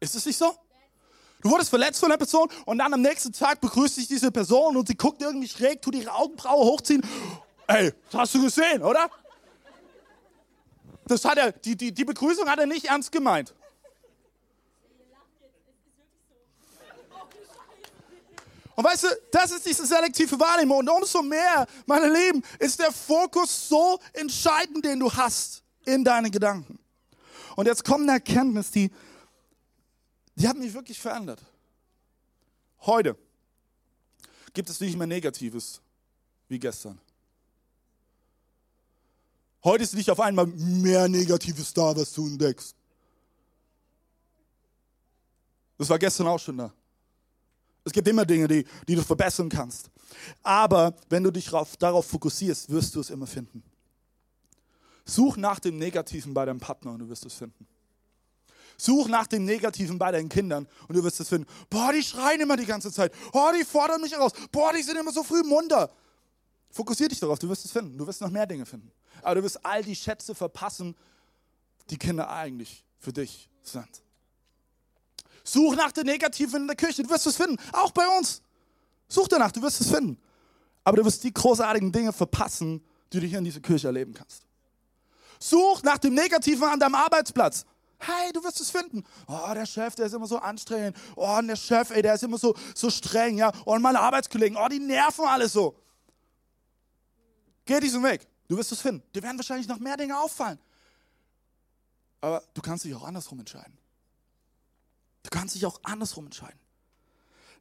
Ist 0.00 0.16
es 0.16 0.26
nicht 0.26 0.36
so? 0.36 0.52
Du 1.44 1.50
wurdest 1.50 1.68
verletzt 1.68 2.00
von 2.00 2.08
der 2.08 2.16
Person 2.16 2.48
und 2.64 2.78
dann 2.78 2.94
am 2.94 3.02
nächsten 3.02 3.30
Tag 3.30 3.60
begrüßt 3.60 3.98
dich 3.98 4.08
diese 4.08 4.32
Person 4.32 4.78
und 4.78 4.88
sie 4.88 4.96
guckt 4.96 5.20
irgendwie 5.20 5.46
schräg, 5.46 5.82
tut 5.82 5.94
ihre 5.94 6.10
Augenbraue 6.10 6.64
hochziehen. 6.64 7.06
Ey, 7.66 7.92
das 8.10 8.18
hast 8.18 8.34
du 8.34 8.42
gesehen, 8.42 8.82
oder? 8.82 9.10
Das 11.06 11.22
hat 11.22 11.36
er, 11.36 11.52
die, 11.52 11.76
die, 11.76 11.92
die 11.92 12.04
Begrüßung 12.06 12.48
hat 12.48 12.58
er 12.60 12.64
nicht 12.64 12.86
ernst 12.86 13.12
gemeint. 13.12 13.52
Und 18.74 18.84
weißt 18.84 19.04
du, 19.04 19.08
das 19.30 19.50
ist 19.50 19.66
diese 19.66 19.84
selektive 19.84 20.40
Wahrnehmung. 20.40 20.78
Und 20.78 20.88
umso 20.88 21.22
mehr, 21.22 21.66
meine 21.84 22.08
Lieben, 22.08 22.42
ist 22.58 22.80
der 22.80 22.90
Fokus 22.90 23.68
so 23.68 23.98
entscheidend, 24.14 24.82
den 24.82 24.98
du 24.98 25.12
hast 25.12 25.62
in 25.84 26.04
deinen 26.04 26.30
Gedanken. 26.30 26.78
Und 27.54 27.66
jetzt 27.66 27.84
kommt 27.84 28.04
eine 28.04 28.12
Erkenntnis, 28.12 28.70
die 28.70 28.90
die 30.36 30.48
hat 30.48 30.56
mich 30.56 30.72
wirklich 30.72 30.98
verändert. 30.98 31.40
Heute 32.80 33.16
gibt 34.52 34.68
es 34.70 34.80
nicht 34.80 34.96
mehr 34.96 35.06
Negatives 35.06 35.80
wie 36.48 36.58
gestern. 36.58 37.00
Heute 39.62 39.84
ist 39.84 39.94
nicht 39.94 40.10
auf 40.10 40.20
einmal 40.20 40.46
mehr 40.46 41.08
Negatives 41.08 41.72
da, 41.72 41.96
was 41.96 42.12
du 42.12 42.26
entdeckst. 42.26 42.76
Das 45.78 45.88
war 45.88 45.98
gestern 45.98 46.26
auch 46.26 46.38
schon 46.38 46.58
da. 46.58 46.72
Es 47.84 47.92
gibt 47.92 48.06
immer 48.08 48.24
Dinge, 48.24 48.46
die, 48.48 48.64
die 48.86 48.94
du 48.94 49.02
verbessern 49.02 49.48
kannst. 49.48 49.90
Aber 50.42 50.94
wenn 51.08 51.22
du 51.22 51.30
dich 51.30 51.46
darauf, 51.46 51.76
darauf 51.76 52.06
fokussierst, 52.06 52.70
wirst 52.70 52.94
du 52.94 53.00
es 53.00 53.10
immer 53.10 53.26
finden. 53.26 53.62
Such 55.04 55.36
nach 55.36 55.60
dem 55.60 55.78
Negativen 55.78 56.32
bei 56.32 56.44
deinem 56.44 56.60
Partner 56.60 56.92
und 56.92 57.00
du 57.00 57.08
wirst 57.08 57.26
es 57.26 57.34
finden. 57.34 57.66
Such 58.76 59.08
nach 59.08 59.26
dem 59.26 59.44
Negativen 59.44 59.98
bei 59.98 60.10
deinen 60.10 60.28
Kindern 60.28 60.66
und 60.88 60.96
du 60.96 61.04
wirst 61.04 61.20
es 61.20 61.28
finden. 61.28 61.46
Boah, 61.70 61.92
die 61.92 62.02
schreien 62.02 62.40
immer 62.40 62.56
die 62.56 62.66
ganze 62.66 62.90
Zeit. 62.90 63.12
Boah, 63.32 63.52
die 63.52 63.64
fordern 63.64 64.00
mich 64.00 64.12
heraus. 64.12 64.32
Boah, 64.50 64.72
die 64.72 64.82
sind 64.82 64.96
immer 64.96 65.12
so 65.12 65.22
früh 65.22 65.42
munter. 65.42 65.90
Fokussier 66.70 67.08
dich 67.08 67.20
darauf, 67.20 67.38
du 67.38 67.48
wirst 67.48 67.64
es 67.64 67.70
finden. 67.70 67.96
Du 67.96 68.06
wirst 68.06 68.20
noch 68.20 68.30
mehr 68.30 68.46
Dinge 68.46 68.66
finden. 68.66 68.90
Aber 69.22 69.36
du 69.36 69.42
wirst 69.44 69.64
all 69.64 69.82
die 69.82 69.94
Schätze 69.94 70.34
verpassen, 70.34 70.96
die 71.90 71.96
Kinder 71.96 72.28
eigentlich 72.28 72.84
für 72.98 73.12
dich 73.12 73.48
sind. 73.62 74.02
Such 75.44 75.76
nach 75.76 75.92
dem 75.92 76.06
Negativen 76.06 76.62
in 76.62 76.66
der 76.66 76.76
Kirche, 76.76 77.02
du 77.02 77.10
wirst 77.10 77.26
es 77.26 77.36
finden. 77.36 77.58
Auch 77.72 77.92
bei 77.92 78.08
uns. 78.18 78.42
Such 79.08 79.28
danach, 79.28 79.52
du 79.52 79.62
wirst 79.62 79.80
es 79.80 79.90
finden. 79.90 80.18
Aber 80.82 80.96
du 80.96 81.04
wirst 81.04 81.22
die 81.22 81.32
großartigen 81.32 81.92
Dinge 81.92 82.12
verpassen, 82.12 82.82
die 83.12 83.20
du 83.20 83.26
hier 83.26 83.38
in 83.38 83.44
dieser 83.44 83.60
Kirche 83.60 83.86
erleben 83.86 84.14
kannst. 84.14 84.42
Such 85.38 85.82
nach 85.82 85.98
dem 85.98 86.14
Negativen 86.14 86.64
an 86.64 86.80
deinem 86.80 86.94
Arbeitsplatz. 86.94 87.64
Hey, 88.06 88.32
du 88.32 88.42
wirst 88.44 88.60
es 88.60 88.70
finden. 88.70 89.04
Oh, 89.26 89.52
der 89.54 89.66
Chef, 89.66 89.94
der 89.94 90.06
ist 90.06 90.12
immer 90.12 90.26
so 90.26 90.38
anstrengend. 90.38 90.96
Oh, 91.16 91.38
und 91.38 91.48
der 91.48 91.56
Chef, 91.56 91.90
ey, 91.90 92.02
der 92.02 92.14
ist 92.14 92.22
immer 92.22 92.38
so, 92.38 92.54
so 92.74 92.90
streng, 92.90 93.38
ja. 93.38 93.52
Oh, 93.64 93.74
und 93.74 93.82
meine 93.82 94.00
Arbeitskollegen, 94.00 94.58
oh, 94.58 94.68
die 94.68 94.78
nerven 94.78 95.24
alles 95.24 95.52
so. 95.52 95.78
Geh 97.64 97.80
diesen 97.80 98.02
Weg. 98.02 98.26
Du 98.48 98.56
wirst 98.56 98.72
es 98.72 98.80
finden. 98.80 99.02
Dir 99.14 99.22
werden 99.22 99.38
wahrscheinlich 99.38 99.68
noch 99.68 99.78
mehr 99.78 99.96
Dinge 99.96 100.18
auffallen. 100.18 100.58
Aber 102.20 102.42
du 102.52 102.60
kannst 102.60 102.84
dich 102.84 102.94
auch 102.94 103.04
andersrum 103.04 103.38
entscheiden. 103.38 103.76
Du 105.22 105.30
kannst 105.30 105.54
dich 105.54 105.64
auch 105.64 105.80
andersrum 105.82 106.26
entscheiden. 106.26 106.58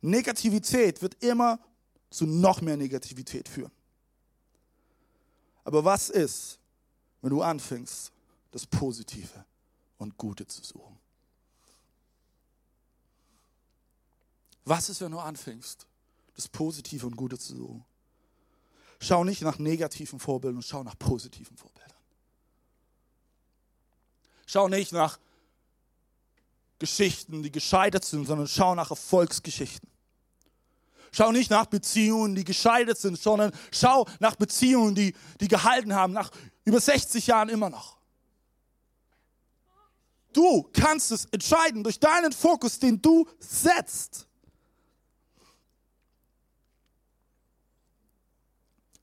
Negativität 0.01 1.01
wird 1.01 1.23
immer 1.23 1.60
zu 2.10 2.25
noch 2.25 2.62
mehr 2.62 2.75
Negativität 2.75 3.47
führen. 3.47 3.71
Aber 5.63 5.86
was 5.86 6.10
ist, 6.10 6.60
wenn 7.21 7.29
du 7.29 7.41
anfängst, 7.41 8.12
das 8.51 8.65
Positive 8.65 9.45
und 10.04 10.18
Gute 10.18 10.46
zu 10.46 10.63
suchen. 10.63 11.00
Was 14.66 14.89
ist, 14.89 15.02
wenn 15.02 15.12
du 15.12 15.20
anfängst, 15.20 15.86
das 16.36 16.48
Positive 16.48 17.06
und 17.08 17.16
Gute 17.16 17.38
zu 17.38 17.56
suchen? 17.56 17.84
Schau 19.00 19.24
nicht 19.24 19.42
nach 19.42 19.60
negativen 19.60 20.20
Vorbildern, 20.20 20.62
schau 20.62 20.84
nach 20.84 20.98
positiven 20.98 21.58
Vorbildern. 21.58 21.92
Schau 24.46 24.70
nicht 24.70 24.94
nach 24.94 25.20
Geschichten, 26.80 27.44
die 27.44 27.52
gescheitert 27.52 28.06
sind, 28.06 28.26
sondern 28.26 28.48
schau 28.48 28.76
nach 28.76 28.92
Erfolgsgeschichten. 28.92 29.89
Schau 31.12 31.32
nicht 31.32 31.50
nach 31.50 31.66
Beziehungen, 31.66 32.34
die 32.34 32.44
gescheitert 32.44 32.98
sind, 32.98 33.20
sondern 33.20 33.52
schau 33.72 34.08
nach 34.20 34.36
Beziehungen, 34.36 34.96
die, 34.96 35.13
die 35.39 35.48
gehalten 35.48 35.94
haben, 35.94 36.13
nach 36.13 36.32
über 36.66 36.80
60 36.80 37.28
Jahren 37.28 37.50
immer 37.50 37.70
noch. 37.70 37.98
Du 40.34 40.63
kannst 40.74 41.12
es 41.12 41.26
entscheiden 41.26 41.84
durch 41.84 42.00
deinen 42.00 42.32
Fokus, 42.32 42.80
den 42.80 43.02
du 43.02 43.28
setzt. 43.39 44.28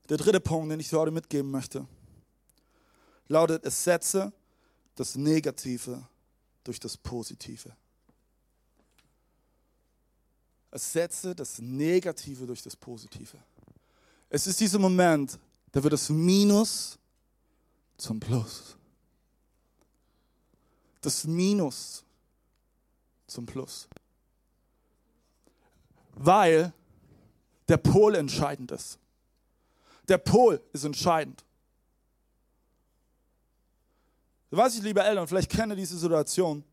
Der 0.09 0.17
dritte 0.17 0.41
Punkt, 0.41 0.69
den 0.71 0.79
ich 0.79 0.89
dir 0.89 0.99
heute 0.99 1.11
mitgeben 1.11 1.49
möchte, 1.49 1.87
lautet, 3.29 3.65
es 3.65 3.81
setze 3.81 4.33
das 4.95 5.15
Negative 5.15 6.05
durch 6.65 6.79
das 6.79 6.97
Positive. 6.97 7.71
Es 10.69 10.91
setze 10.91 11.33
das 11.33 11.59
Negative 11.59 12.45
durch 12.45 12.61
das 12.61 12.75
Positive. 12.75 13.37
Es 14.29 14.47
ist 14.47 14.59
dieser 14.59 14.79
Moment, 14.79 15.39
da 15.71 15.81
wird 15.81 15.93
das 15.93 16.09
Minus 16.09 16.97
zum 17.97 18.19
Plus 18.19 18.75
das 21.01 21.25
Minus 21.25 22.03
zum 23.27 23.45
Plus. 23.45 23.87
Weil 26.13 26.73
der 27.67 27.77
Pol 27.77 28.15
entscheidend 28.15 28.71
ist. 28.71 28.99
Der 30.07 30.17
Pol 30.17 30.61
ist 30.73 30.83
entscheidend. 30.83 31.43
Du 34.49 34.57
weißt, 34.57 34.77
ich 34.77 34.83
liebe 34.83 35.01
Eltern, 35.01 35.27
vielleicht 35.27 35.49
kenne 35.49 35.75
diese 35.75 35.97
Situation. 35.97 36.63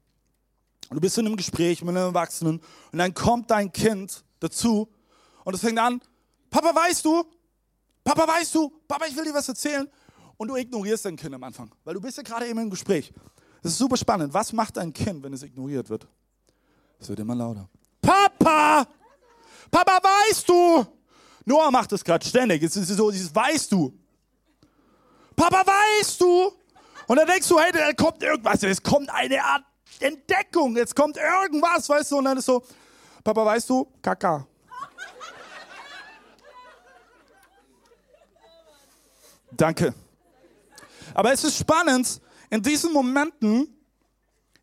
Du 0.90 1.00
bist 1.00 1.16
in 1.18 1.26
einem 1.26 1.36
Gespräch 1.36 1.80
mit 1.82 1.90
einem 1.90 2.08
Erwachsenen 2.08 2.60
und 2.92 2.98
dann 2.98 3.14
kommt 3.14 3.50
dein 3.50 3.72
Kind 3.72 4.24
dazu 4.40 4.88
und 5.44 5.54
es 5.54 5.60
fängt 5.60 5.78
an, 5.78 6.00
Papa, 6.50 6.74
weißt 6.74 7.04
du? 7.04 7.24
Papa, 8.02 8.26
weißt 8.26 8.54
du? 8.54 8.72
Papa, 8.88 9.06
ich 9.06 9.16
will 9.16 9.24
dir 9.24 9.34
was 9.34 9.48
erzählen. 9.48 9.88
Und 10.36 10.48
du 10.48 10.56
ignorierst 10.56 11.04
dein 11.04 11.16
Kind 11.16 11.34
am 11.34 11.42
Anfang, 11.42 11.70
weil 11.84 11.94
du 11.94 12.00
bist 12.00 12.16
ja 12.16 12.22
gerade 12.22 12.46
eben 12.46 12.58
im 12.58 12.70
Gespräch. 12.70 13.12
Das 13.62 13.72
ist 13.72 13.78
super 13.78 13.96
spannend. 13.96 14.32
Was 14.32 14.52
macht 14.52 14.78
ein 14.78 14.92
Kind, 14.92 15.22
wenn 15.22 15.32
es 15.32 15.42
ignoriert 15.42 15.88
wird? 15.90 16.06
Es 17.00 17.08
wird 17.08 17.18
immer 17.20 17.34
lauter. 17.34 17.68
Papa! 18.00 18.86
Papa, 19.70 19.98
weißt 20.02 20.48
du? 20.48 20.86
Noah 21.44 21.70
macht 21.70 21.92
das 21.92 22.04
gerade 22.04 22.24
ständig. 22.24 22.62
Es 22.62 22.76
ist 22.76 22.88
so 22.88 23.10
dieses 23.10 23.34
Weißt 23.34 23.70
du? 23.72 23.92
Papa, 25.34 25.64
weißt 25.64 26.20
du? 26.20 26.52
Und 27.06 27.16
dann 27.16 27.26
denkst 27.26 27.48
du, 27.48 27.58
hey, 27.58 27.72
da 27.72 27.92
kommt 27.92 28.22
irgendwas. 28.22 28.62
Es 28.62 28.82
kommt 28.82 29.08
eine 29.10 29.42
Art 29.42 29.64
Entdeckung. 30.00 30.76
Jetzt 30.76 30.94
kommt 30.94 31.16
irgendwas, 31.16 31.88
weißt 31.88 32.12
du? 32.12 32.18
Und 32.18 32.24
dann 32.24 32.38
ist 32.38 32.46
so, 32.46 32.62
Papa, 33.24 33.44
weißt 33.44 33.68
du? 33.70 33.90
Kaka. 34.02 34.46
Danke. 39.50 39.94
Aber 41.14 41.32
es 41.32 41.42
ist 41.42 41.58
spannend, 41.58 42.20
in 42.50 42.62
diesen 42.62 42.92
Momenten 42.92 43.68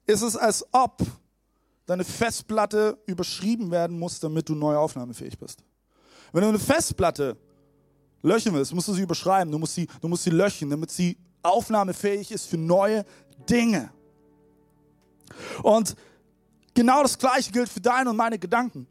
ist 0.06 0.22
es, 0.22 0.36
als 0.36 0.66
ob 0.72 1.02
deine 1.86 2.04
Festplatte 2.04 2.98
überschrieben 3.06 3.72
werden 3.72 3.98
muss, 3.98 4.20
damit 4.20 4.50
du 4.50 4.56
neu 4.56 4.76
aufnahmefähig 4.76 5.38
bist. 5.38 5.64
Wenn 6.32 6.42
du 6.42 6.50
eine 6.50 6.60
Festplatte 6.60 7.38
löschen 8.22 8.54
willst, 8.54 8.74
musst 8.74 8.88
du 8.88 8.94
sie 8.94 9.04
überschreiben, 9.04 9.52
du 9.52 9.60
musst 9.60 9.76
sie, 9.76 9.88
du 10.02 10.08
musst 10.08 10.24
sie 10.24 10.32
löschen, 10.32 10.70
damit 10.70 10.92
sie 10.92 11.18
aufnahmefähig 11.44 12.32
ist 12.32 12.48
für 12.48 12.58
neue 12.58 13.06
Dinge. 13.48 13.92
Und 15.62 15.96
genau 16.74 17.04
das 17.04 17.18
Gleiche 17.18 17.52
gilt 17.52 17.70
für 17.70 17.82
deine 17.82 18.10
und 18.10 18.18
meine 18.18 18.40
Gedanken. 18.40 18.88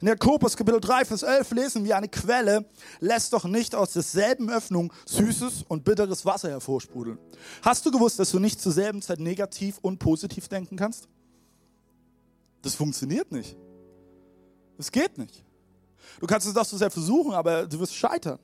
In 0.00 0.08
Jakobus 0.08 0.56
Kapitel 0.56 0.80
3, 0.80 1.04
Vers 1.04 1.22
11 1.22 1.50
lesen 1.52 1.84
wir, 1.84 1.96
eine 1.96 2.08
Quelle 2.08 2.66
lässt 3.00 3.32
doch 3.32 3.44
nicht 3.44 3.74
aus 3.74 3.92
derselben 3.92 4.50
Öffnung 4.50 4.92
süßes 5.06 5.64
und 5.68 5.84
bitteres 5.84 6.24
Wasser 6.26 6.50
hervorsprudeln. 6.50 7.18
Hast 7.62 7.86
du 7.86 7.90
gewusst, 7.90 8.18
dass 8.18 8.30
du 8.30 8.38
nicht 8.38 8.60
zur 8.60 8.72
selben 8.72 9.02
Zeit 9.02 9.20
negativ 9.20 9.78
und 9.82 9.98
positiv 9.98 10.48
denken 10.48 10.76
kannst? 10.76 11.08
Das 12.62 12.74
funktioniert 12.74 13.30
nicht. 13.30 13.56
Das 14.76 14.90
geht 14.90 15.18
nicht. 15.18 15.44
Du 16.20 16.26
kannst 16.26 16.46
es 16.46 16.54
doch 16.54 16.64
so 16.64 16.76
sehr 16.76 16.90
versuchen, 16.90 17.32
aber 17.32 17.66
du 17.66 17.78
wirst 17.78 17.94
scheitern. 17.94 18.38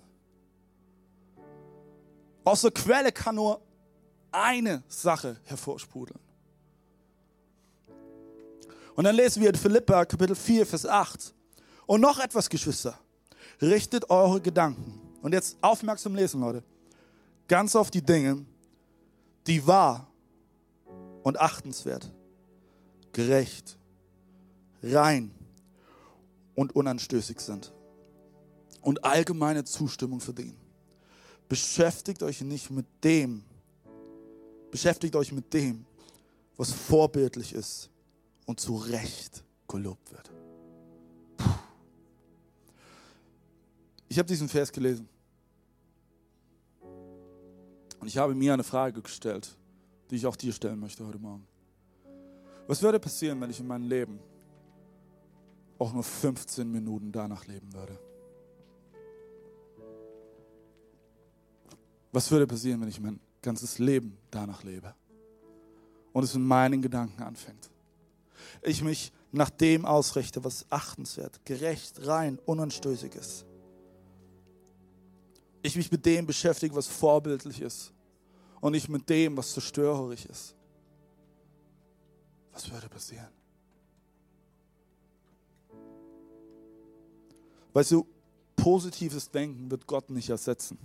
Aus 2.45 2.63
der 2.63 2.71
Quelle 2.71 3.13
kann 3.13 3.35
nur 3.35 3.61
eine 4.33 4.83
Sache 4.89 5.37
hervorsprudeln. 5.45 6.21
Und 8.95 9.05
dann 9.05 9.15
lesen 9.15 9.43
wir 9.43 9.51
in 9.51 9.55
Philippa 9.57 10.05
Kapitel 10.05 10.37
4, 10.37 10.67
Vers 10.67 10.87
8. 10.87 11.35
Und 11.91 12.03
noch 12.03 12.21
etwas, 12.21 12.49
Geschwister. 12.49 12.97
Richtet 13.61 14.11
eure 14.11 14.41
Gedanken. 14.41 15.01
Und 15.23 15.33
jetzt 15.33 15.57
aufmerksam 15.61 16.15
lesen, 16.15 16.41
Leute. 16.41 16.63
Ganz 17.49 17.75
auf 17.75 17.91
die 17.91 18.01
Dinge, 18.01 18.47
die 19.49 19.67
wahr 19.67 20.07
und 21.25 21.41
achtenswert, 21.41 22.09
gerecht, 23.13 23.77
rein 24.85 25.33
und 26.55 26.77
unanstößig 26.77 27.41
sind 27.41 27.73
und 28.83 29.03
allgemeine 29.03 29.65
Zustimmung 29.65 30.21
verdienen. 30.21 30.61
Beschäftigt 31.49 32.23
euch 32.23 32.41
nicht 32.43 32.71
mit 32.71 32.87
dem, 33.03 33.43
beschäftigt 34.71 35.17
euch 35.17 35.33
mit 35.33 35.53
dem, 35.53 35.85
was 36.57 36.71
vorbildlich 36.71 37.53
ist 37.53 37.91
und 38.47 38.61
zu 38.61 38.77
Recht 38.77 39.43
gelobt 39.67 40.13
wird. 40.13 40.31
Ich 44.11 44.19
habe 44.19 44.27
diesen 44.27 44.49
Vers 44.49 44.73
gelesen. 44.73 45.09
Und 48.01 48.09
ich 48.09 48.19
habe 48.19 48.35
mir 48.35 48.53
eine 48.53 48.65
Frage 48.65 49.01
gestellt, 49.01 49.57
die 50.11 50.17
ich 50.17 50.27
auch 50.27 50.35
dir 50.35 50.53
stellen 50.53 50.81
möchte 50.81 51.07
heute 51.07 51.21
Morgen. 51.21 51.47
Was 52.67 52.83
würde 52.83 52.99
passieren, 52.99 53.41
wenn 53.41 53.51
ich 53.51 53.61
in 53.61 53.69
meinem 53.69 53.89
Leben 53.89 54.19
auch 55.79 55.93
nur 55.93 56.03
15 56.03 56.69
Minuten 56.69 57.13
danach 57.13 57.47
leben 57.47 57.73
würde? 57.73 57.97
Was 62.11 62.29
würde 62.33 62.49
passieren, 62.49 62.81
wenn 62.81 62.89
ich 62.89 62.99
mein 62.99 63.21
ganzes 63.41 63.79
Leben 63.79 64.19
danach 64.33 64.65
lebe? 64.65 64.93
Und 66.13 66.25
es 66.25 66.35
in 66.35 66.43
meinen 66.43 66.83
Gedanken 66.83 67.23
anfängt. 67.23 67.71
Ich 68.63 68.83
mich 68.83 69.13
nach 69.31 69.51
dem 69.51 69.87
ausrichte, 69.87 70.43
was 70.43 70.67
achtenswert, 70.69 71.45
gerecht, 71.45 72.05
rein, 72.09 72.41
unanstößig 72.45 73.15
ist 73.15 73.47
ich 75.63 75.77
mich 75.77 75.91
mit 75.91 76.05
dem 76.05 76.27
beschäftige, 76.27 76.75
was 76.75 76.87
vorbildlich 76.87 77.61
ist 77.61 77.93
und 78.61 78.73
nicht 78.73 78.89
mit 78.89 79.09
dem, 79.09 79.37
was 79.37 79.53
zerstörerisch 79.53 80.27
ist. 80.27 80.55
Was 82.53 82.71
würde 82.71 82.89
passieren? 82.89 83.29
Weißt 87.73 87.93
du, 87.93 88.07
positives 88.57 89.31
Denken 89.31 89.71
wird 89.71 89.87
Gott 89.87 90.11
nicht 90.11 90.29
ersetzen. 90.29 90.79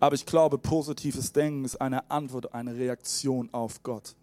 Aber 0.00 0.14
ich 0.14 0.24
glaube, 0.24 0.58
positives 0.58 1.32
Denken 1.32 1.64
ist 1.64 1.80
eine 1.80 2.08
Antwort, 2.10 2.54
eine 2.54 2.74
Reaktion 2.74 3.52
auf 3.52 3.82
Gott. 3.82 4.14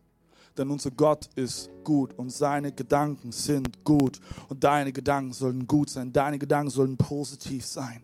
Denn 0.57 0.69
unser 0.69 0.91
Gott 0.91 1.29
ist 1.35 1.69
gut 1.83 2.13
und 2.17 2.29
seine 2.29 2.71
Gedanken 2.71 3.33
sind 3.33 3.83
gut 3.83 4.21
und 4.47 4.63
deine 4.63 4.93
Gedanken 4.93 5.33
sollen 5.33 5.67
gut 5.67 5.89
sein, 5.89 6.13
deine 6.13 6.39
Gedanken 6.39 6.69
sollen 6.69 6.95
positiv 6.95 7.65
sein. 7.65 8.01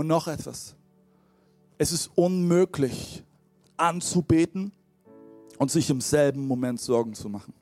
Und 0.00 0.06
noch 0.06 0.28
etwas. 0.28 0.74
Es 1.76 1.92
ist 1.92 2.10
unmöglich 2.14 3.22
anzubeten 3.76 4.72
und 5.58 5.70
sich 5.70 5.90
im 5.90 6.00
selben 6.00 6.46
Moment 6.46 6.80
Sorgen 6.80 7.12
zu 7.12 7.28
machen. 7.28 7.52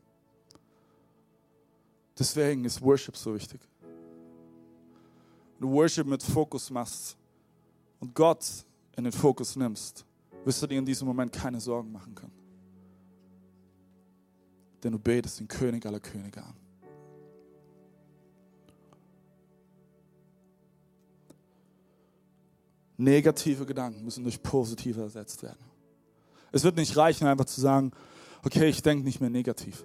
Deswegen 2.16 2.64
ist 2.64 2.81
Worship 2.81 3.16
so 3.16 3.35
wichtig. 3.35 3.61
Wenn 5.59 5.68
du 5.68 5.74
Worship 5.74 6.07
mit 6.07 6.22
Fokus 6.22 6.70
machst 6.70 7.16
und 7.98 8.14
Gott 8.14 8.46
in 8.96 9.03
den 9.03 9.12
Fokus 9.12 9.57
nimmst, 9.57 10.07
wirst 10.44 10.62
du 10.62 10.68
dir 10.68 10.79
in 10.79 10.87
diesem 10.87 11.09
Moment 11.09 11.33
keine 11.33 11.61
Sorgen 11.61 11.90
machen 11.90 12.14
können. 12.14 12.38
Denn 14.85 14.92
du 14.92 14.98
betest 15.01 15.40
den 15.40 15.48
König 15.48 15.85
aller 15.85 15.98
Könige 15.98 16.44
an. 16.44 16.55
Negative 22.99 23.65
Gedanken 23.65 24.05
müssen 24.05 24.25
durch 24.25 24.43
positive 24.43 25.01
ersetzt 25.01 25.43
werden. 25.43 25.65
Es 26.51 26.65
wird 26.65 26.77
nicht 26.77 26.97
reichen, 26.97 27.27
einfach 27.27 27.47
zu 27.47 27.61
sagen, 27.61 27.93
okay, 28.45 28.69
ich 28.69 28.83
denke 28.83 29.05
nicht 29.05 29.21
mehr 29.21 29.31
negativ. 29.31 29.85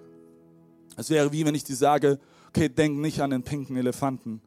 Es 0.97 1.09
wäre 1.09 1.31
wie 1.31 1.45
wenn 1.45 1.55
ich 1.55 1.63
dir 1.63 1.75
sage, 1.75 2.19
okay, 2.49 2.69
denk 2.69 2.97
nicht 2.97 3.21
an 3.21 3.29
den 3.29 3.43
pinken 3.43 3.77
Elefanten. 3.77 4.41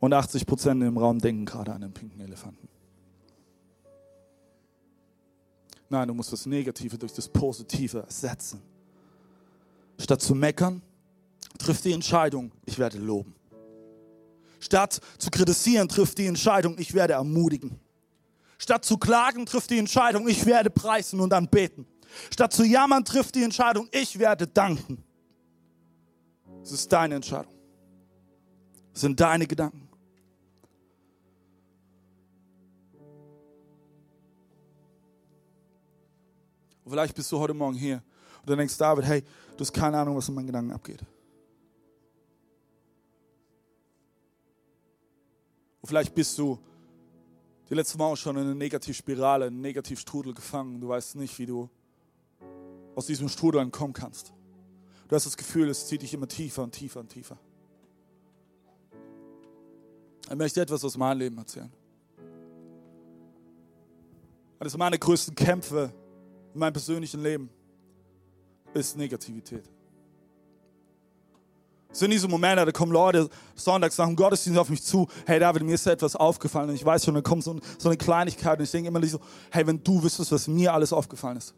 Und 0.00 0.12
80 0.12 0.44
Prozent 0.44 0.82
im 0.82 0.98
Raum 0.98 1.18
denken 1.18 1.46
gerade 1.46 1.72
an 1.72 1.80
den 1.80 1.92
pinken 1.92 2.20
Elefanten. 2.20 2.68
Nein, 5.88 6.08
du 6.08 6.14
musst 6.14 6.32
das 6.32 6.44
Negative 6.44 6.98
durch 6.98 7.12
das 7.12 7.28
Positive 7.28 8.00
ersetzen. 8.00 8.60
Statt 9.98 10.20
zu 10.20 10.34
meckern, 10.34 10.82
triff 11.58 11.80
die 11.80 11.92
Entscheidung, 11.92 12.52
ich 12.66 12.78
werde 12.78 12.98
loben. 12.98 13.34
Statt 14.64 14.98
zu 15.18 15.28
kritisieren, 15.28 15.90
trifft 15.90 16.16
die 16.16 16.24
Entscheidung, 16.24 16.78
ich 16.78 16.94
werde 16.94 17.12
ermutigen. 17.12 17.78
Statt 18.56 18.82
zu 18.82 18.96
klagen, 18.96 19.44
trifft 19.44 19.68
die 19.68 19.76
Entscheidung, 19.76 20.26
ich 20.26 20.46
werde 20.46 20.70
preisen 20.70 21.20
und 21.20 21.34
anbeten. 21.34 21.86
Statt 22.32 22.54
zu 22.54 22.64
jammern, 22.64 23.04
trifft 23.04 23.34
die 23.34 23.42
Entscheidung, 23.42 23.88
ich 23.92 24.18
werde 24.18 24.46
danken. 24.46 25.04
Es 26.62 26.72
ist 26.72 26.90
deine 26.90 27.16
Entscheidung. 27.16 27.52
Es 28.94 29.02
sind 29.02 29.20
deine 29.20 29.46
Gedanken. 29.46 29.86
Und 36.84 36.90
vielleicht 36.90 37.14
bist 37.14 37.30
du 37.30 37.38
heute 37.38 37.52
Morgen 37.52 37.76
hier 37.76 38.02
und 38.40 38.48
du 38.48 38.56
denkst, 38.56 38.78
David, 38.78 39.04
hey, 39.04 39.22
du 39.58 39.60
hast 39.60 39.74
keine 39.74 39.98
Ahnung, 39.98 40.16
was 40.16 40.26
in 40.26 40.34
meinen 40.34 40.46
Gedanken 40.46 40.72
abgeht. 40.72 41.04
Und 45.84 45.88
vielleicht 45.88 46.14
bist 46.14 46.38
du 46.38 46.58
die 47.68 47.74
letzte 47.74 47.98
Mal 47.98 48.16
schon 48.16 48.38
in 48.38 48.44
eine 48.44 48.54
Negativspirale, 48.54 49.48
in 49.48 49.52
einen 49.52 49.60
Negativstrudel 49.60 50.32
gefangen. 50.32 50.80
Du 50.80 50.88
weißt 50.88 51.16
nicht, 51.16 51.38
wie 51.38 51.44
du 51.44 51.68
aus 52.94 53.04
diesem 53.04 53.28
Strudel 53.28 53.60
entkommen 53.60 53.92
kannst. 53.92 54.32
Du 55.06 55.14
hast 55.14 55.26
das 55.26 55.36
Gefühl, 55.36 55.68
es 55.68 55.86
zieht 55.86 56.00
dich 56.00 56.14
immer 56.14 56.26
tiefer 56.26 56.62
und 56.62 56.72
tiefer 56.72 57.00
und 57.00 57.10
tiefer. 57.10 57.36
Ich 60.30 60.36
möchte 60.36 60.62
etwas 60.62 60.82
aus 60.86 60.96
meinem 60.96 61.18
Leben 61.18 61.36
erzählen. 61.36 61.70
Eines 64.58 64.74
meiner 64.78 64.96
größten 64.96 65.34
Kämpfe 65.34 65.92
in 66.54 66.60
meinem 66.60 66.72
persönlichen 66.72 67.22
Leben 67.22 67.50
ist 68.72 68.96
Negativität. 68.96 69.73
Es 71.94 72.00
sind 72.00 72.10
diese 72.10 72.26
Momente, 72.26 72.64
da 72.64 72.72
kommen 72.72 72.90
Leute 72.90 73.30
sonntags 73.54 73.96
nach 73.98 74.06
dem 74.06 74.16
Gottesdienst 74.16 74.58
auf 74.58 74.68
mich 74.68 74.82
zu, 74.82 75.06
hey 75.26 75.38
David, 75.38 75.62
mir 75.62 75.76
ist 75.76 75.86
etwas 75.86 76.16
aufgefallen 76.16 76.70
und 76.70 76.74
ich 76.74 76.84
weiß 76.84 77.04
schon, 77.04 77.14
da 77.14 77.20
kommt 77.20 77.44
so, 77.44 77.56
so 77.78 77.88
eine 77.88 77.96
Kleinigkeit 77.96 78.58
und 78.58 78.64
ich 78.64 78.70
denke 78.72 78.88
immer 78.88 79.06
so, 79.06 79.20
hey, 79.52 79.64
wenn 79.64 79.80
du 79.80 80.02
wüsstest, 80.02 80.32
was 80.32 80.48
mir 80.48 80.74
alles 80.74 80.92
aufgefallen 80.92 81.36
ist. 81.36 81.54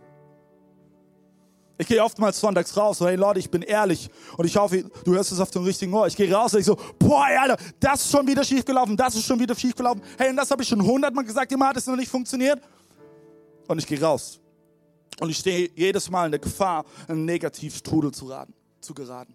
Ich 1.78 1.86
gehe 1.86 2.04
oftmals 2.04 2.38
sonntags 2.38 2.76
raus 2.76 3.00
und 3.00 3.06
hey 3.06 3.16
Leute, 3.16 3.38
ich 3.38 3.50
bin 3.50 3.62
ehrlich 3.62 4.10
und 4.36 4.44
ich 4.44 4.54
hoffe, 4.58 4.84
du 5.04 5.14
hörst 5.14 5.32
es 5.32 5.40
auf 5.40 5.50
dem 5.52 5.64
richtigen 5.64 5.94
Ohr. 5.94 6.06
Ich 6.06 6.16
gehe 6.16 6.30
raus 6.30 6.52
und 6.52 6.60
ich 6.60 6.66
so, 6.66 6.76
boah, 6.98 7.24
Alter, 7.24 7.56
das 7.80 8.04
ist 8.04 8.10
schon 8.10 8.26
wieder 8.26 8.44
schiefgelaufen, 8.44 8.94
das 8.94 9.14
ist 9.14 9.24
schon 9.24 9.40
wieder 9.40 9.54
schiefgelaufen. 9.54 10.02
Hey, 10.18 10.28
und 10.28 10.36
das 10.36 10.50
habe 10.50 10.62
ich 10.62 10.68
schon 10.68 10.82
hundertmal 10.82 11.24
gesagt, 11.24 11.50
immer 11.50 11.68
hat 11.68 11.78
es 11.78 11.86
noch 11.86 11.96
nicht 11.96 12.10
funktioniert. 12.10 12.60
Und 13.68 13.78
ich 13.78 13.86
gehe 13.86 14.02
raus. 14.02 14.38
Und 15.18 15.30
ich 15.30 15.38
stehe 15.38 15.70
jedes 15.74 16.10
Mal 16.10 16.26
in 16.26 16.32
der 16.32 16.40
Gefahr, 16.40 16.84
in 17.08 17.14
einen 17.14 17.24
Negativstrudel 17.24 18.12
zu, 18.12 18.26
raten, 18.26 18.52
zu 18.82 18.92
geraten. 18.92 19.32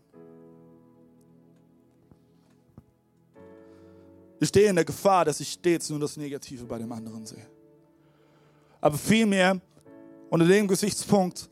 Ich 4.41 4.47
stehe 4.47 4.69
in 4.69 4.75
der 4.75 4.85
Gefahr, 4.85 5.23
dass 5.23 5.39
ich 5.39 5.51
stets 5.51 5.91
nur 5.91 5.99
das 5.99 6.17
Negative 6.17 6.65
bei 6.65 6.79
dem 6.79 6.91
anderen 6.91 7.23
sehe. 7.27 7.47
Aber 8.81 8.97
vielmehr, 8.97 9.61
unter 10.31 10.47
dem 10.47 10.67
Gesichtspunkt, 10.67 11.47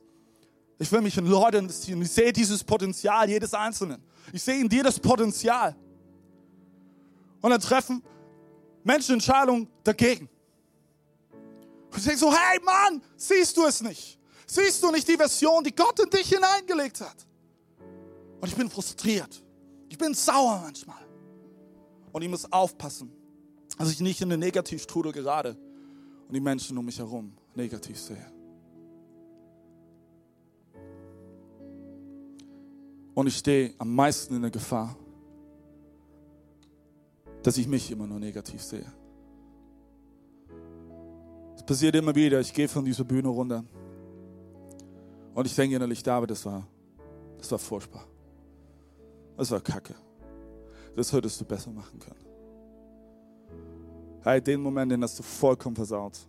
ich 0.80 0.92
will 0.92 1.02
mich 1.02 1.16
in 1.16 1.28
Leute 1.28 1.60
investieren. 1.60 2.02
Ich 2.02 2.10
sehe 2.10 2.34
dieses 2.34 2.64
Potenzial 2.64 3.30
jedes 3.30 3.54
Einzelnen. 3.54 4.02
Ich 4.34 4.42
sehe 4.42 4.60
in 4.60 4.68
dir 4.68 4.82
das 4.82 5.00
Potenzial. 5.00 5.76
Und 7.42 7.52
dann 7.52 7.62
treffen 7.62 8.02
Menschen 8.84 9.14
Entscheidungen 9.14 9.68
dagegen. 9.84 10.28
Und 11.92 11.98
ich 11.98 12.04
denke 12.06 12.20
so, 12.20 12.34
hey 12.34 12.60
Mann, 12.64 13.04
siehst 13.16 13.56
du 13.56 13.68
es 13.68 13.82
nicht? 13.82 14.18
Siehst 14.48 14.82
du 14.82 14.90
nicht 14.90 15.08
die 15.08 15.16
Version, 15.16 15.64
die 15.64 15.76
Gott 15.76 16.00
in 16.00 16.10
dich 16.10 16.30
hineingelegt 16.30 17.02
hat? 17.02 17.28
Und 18.42 18.48
ich 18.48 18.56
bin 18.56 18.68
frustriert. 18.68 19.44
Ich 19.90 19.98
bin 19.98 20.16
sauer 20.16 20.62
manchmal. 20.64 21.09
Und 22.12 22.22
ich 22.22 22.30
muss 22.30 22.52
aufpassen, 22.52 23.12
dass 23.78 23.92
ich 23.92 24.00
nicht 24.00 24.22
in 24.22 24.30
den 24.30 24.40
Negativstrudel 24.40 25.12
gerade 25.12 25.56
und 26.28 26.34
die 26.34 26.40
Menschen 26.40 26.78
um 26.78 26.86
mich 26.86 27.00
herum 27.00 27.34
negativ 27.56 28.00
sehe. 28.00 28.26
Und 33.14 33.28
ich 33.28 33.38
stehe 33.38 33.74
am 33.78 33.94
meisten 33.94 34.36
in 34.36 34.42
der 34.42 34.52
Gefahr, 34.52 34.96
dass 37.44 37.58
ich 37.58 37.68
mich 37.68 37.92
immer 37.92 38.08
nur 38.08 38.20
negativ 38.20 38.62
sehe. 38.62 38.86
Es 41.56 41.64
passiert 41.64 41.96
immer 41.96 42.16
wieder, 42.16 42.40
ich 42.40 42.54
gehe 42.54 42.68
von 42.68 42.86
dieser 42.86 43.04
Bühne 43.04 43.28
runter 43.28 43.64
und 45.34 45.46
ich 45.46 45.56
denke 45.56 45.76
innerlich, 45.76 46.02
David, 46.04 46.32
das 46.32 46.46
war, 46.46 46.66
das 47.38 47.52
war 47.52 47.60
furchtbar. 47.60 48.06
Das 49.38 49.52
war 49.52 49.62
kacke. 49.62 49.96
Das 50.96 51.12
hättest 51.14 51.40
du 51.40 51.46
besser 51.46 51.72
machen 51.72 52.00
können. 52.00 52.26
Hey, 54.22 54.42
den 54.42 54.62
Moment, 54.62 54.92
den 54.92 55.02
hast 55.04 55.18
du 55.18 55.24
vollkommen 55.24 55.76
versaut. 55.76 56.20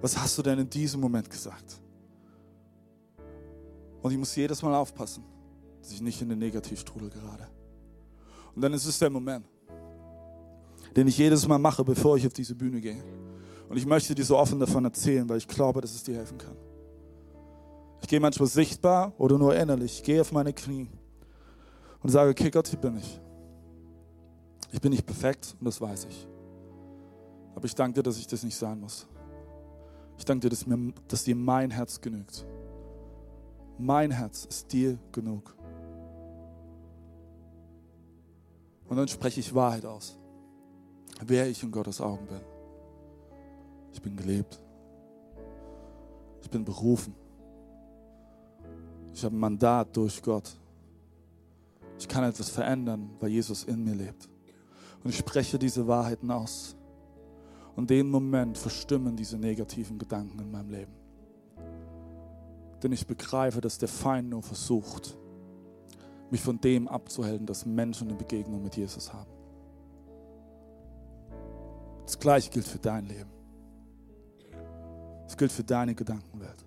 Was 0.00 0.16
hast 0.16 0.38
du 0.38 0.42
denn 0.42 0.58
in 0.58 0.70
diesem 0.70 1.00
Moment 1.00 1.28
gesagt? 1.28 1.80
Und 4.00 4.10
ich 4.10 4.18
muss 4.18 4.34
jedes 4.34 4.62
Mal 4.62 4.74
aufpassen 4.74 5.24
dass 5.82 5.90
ich 5.90 6.00
nicht 6.00 6.22
in 6.22 6.28
den 6.28 6.38
Negativstrudel 6.38 7.10
gerate. 7.10 7.48
Und 8.54 8.62
dann 8.62 8.72
ist 8.72 8.86
es 8.86 8.98
der 8.98 9.10
Moment, 9.10 9.44
den 10.94 11.08
ich 11.08 11.18
jedes 11.18 11.46
Mal 11.46 11.58
mache, 11.58 11.84
bevor 11.84 12.16
ich 12.16 12.26
auf 12.26 12.32
diese 12.32 12.54
Bühne 12.54 12.80
gehe. 12.80 13.02
Und 13.68 13.76
ich 13.76 13.86
möchte 13.86 14.14
dir 14.14 14.24
so 14.24 14.38
offen 14.38 14.60
davon 14.60 14.84
erzählen, 14.84 15.28
weil 15.28 15.38
ich 15.38 15.48
glaube, 15.48 15.80
dass 15.80 15.94
es 15.94 16.04
dir 16.04 16.16
helfen 16.16 16.38
kann. 16.38 16.56
Ich 18.00 18.08
gehe 18.08 18.20
manchmal 18.20 18.48
sichtbar 18.48 19.12
oder 19.18 19.38
nur 19.38 19.56
innerlich. 19.56 19.98
Ich 19.98 20.02
gehe 20.04 20.20
auf 20.20 20.30
meine 20.32 20.52
Knie 20.52 20.88
und 22.00 22.10
sage, 22.10 22.30
okay 22.30 22.50
Gott, 22.50 22.68
hier 22.68 22.78
bin 22.78 22.98
ich. 22.98 23.20
Ich 24.72 24.80
bin 24.80 24.90
nicht 24.90 25.06
perfekt 25.06 25.54
und 25.60 25.66
das 25.66 25.80
weiß 25.80 26.06
ich. 26.06 26.26
Aber 27.54 27.66
ich 27.66 27.74
danke 27.74 27.94
dir, 27.94 28.02
dass 28.02 28.18
ich 28.18 28.26
das 28.26 28.42
nicht 28.42 28.56
sein 28.56 28.80
muss. 28.80 29.06
Ich 30.18 30.24
danke 30.24 30.40
dir, 30.40 30.50
dass, 30.50 30.66
mir, 30.66 30.92
dass 31.08 31.24
dir 31.24 31.36
mein 31.36 31.70
Herz 31.70 32.00
genügt. 32.00 32.46
Mein 33.78 34.10
Herz 34.10 34.46
ist 34.46 34.72
dir 34.72 34.98
genug. 35.12 35.54
Und 38.88 38.96
dann 38.96 39.08
spreche 39.08 39.40
ich 39.40 39.54
Wahrheit 39.54 39.84
aus. 39.84 40.18
Wer 41.24 41.48
ich 41.48 41.62
in 41.62 41.70
Gottes 41.70 42.00
Augen 42.00 42.26
bin. 42.26 42.40
Ich 43.92 44.00
bin 44.00 44.16
gelebt. 44.16 44.60
Ich 46.40 46.50
bin 46.50 46.64
berufen. 46.64 47.14
Ich 49.12 49.24
habe 49.24 49.36
ein 49.36 49.38
Mandat 49.38 49.94
durch 49.96 50.22
Gott. 50.22 50.56
Ich 51.98 52.08
kann 52.08 52.24
etwas 52.24 52.48
verändern, 52.48 53.10
weil 53.20 53.30
Jesus 53.30 53.64
in 53.64 53.84
mir 53.84 53.94
lebt. 53.94 54.31
Und 55.02 55.10
ich 55.10 55.18
spreche 55.18 55.58
diese 55.58 55.86
Wahrheiten 55.86 56.30
aus. 56.30 56.76
Und 57.74 57.90
den 57.90 58.10
Moment 58.10 58.58
verstimmen 58.58 59.16
diese 59.16 59.38
negativen 59.38 59.98
Gedanken 59.98 60.38
in 60.38 60.50
meinem 60.50 60.70
Leben. 60.70 60.92
Denn 62.82 62.92
ich 62.92 63.06
begreife, 63.06 63.60
dass 63.60 63.78
der 63.78 63.88
Feind 63.88 64.30
nur 64.30 64.42
versucht, 64.42 65.16
mich 66.30 66.40
von 66.40 66.60
dem 66.60 66.88
abzuhalten, 66.88 67.46
dass 67.46 67.64
Menschen 67.64 68.08
eine 68.08 68.16
Begegnung 68.16 68.62
mit 68.62 68.76
Jesus 68.76 69.12
haben. 69.12 69.30
Das 72.04 72.18
gleiche 72.18 72.50
gilt 72.50 72.66
für 72.66 72.78
dein 72.78 73.06
Leben. 73.06 73.30
Das 75.24 75.36
gilt 75.36 75.52
für 75.52 75.64
deine 75.64 75.94
Gedankenwelt. 75.94 76.64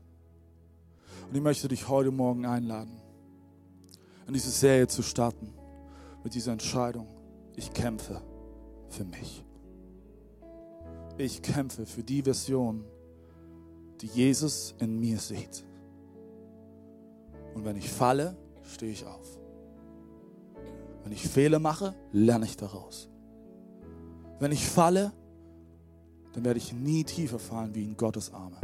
Und 1.27 1.35
ich 1.35 1.41
möchte 1.41 1.67
dich 1.67 1.87
heute 1.87 2.11
Morgen 2.11 2.45
einladen, 2.45 2.99
in 4.27 4.33
diese 4.33 4.49
Serie 4.49 4.87
zu 4.87 5.03
starten 5.03 5.53
mit 6.23 6.33
dieser 6.33 6.53
Entscheidung. 6.53 7.14
Ich 7.55 7.73
kämpfe 7.73 8.21
für 8.89 9.05
mich. 9.05 9.43
Ich 11.17 11.41
kämpfe 11.41 11.85
für 11.85 12.03
die 12.03 12.21
Version, 12.21 12.83
die 14.01 14.07
Jesus 14.07 14.75
in 14.79 14.99
mir 14.99 15.19
sieht. 15.19 15.63
Und 17.53 17.63
wenn 17.63 17.77
ich 17.77 17.89
falle, 17.89 18.35
stehe 18.63 18.91
ich 18.91 19.05
auf. 19.05 19.39
Wenn 21.03 21.13
ich 21.13 21.27
Fehler 21.27 21.59
mache, 21.59 21.95
lerne 22.11 22.45
ich 22.45 22.57
daraus. 22.57 23.09
Wenn 24.39 24.51
ich 24.51 24.67
falle, 24.67 25.13
dann 26.33 26.43
werde 26.43 26.57
ich 26.57 26.73
nie 26.73 27.03
tiefer 27.05 27.39
fallen 27.39 27.73
wie 27.73 27.85
in 27.85 27.95
Gottes 27.95 28.33
Arme. 28.33 28.59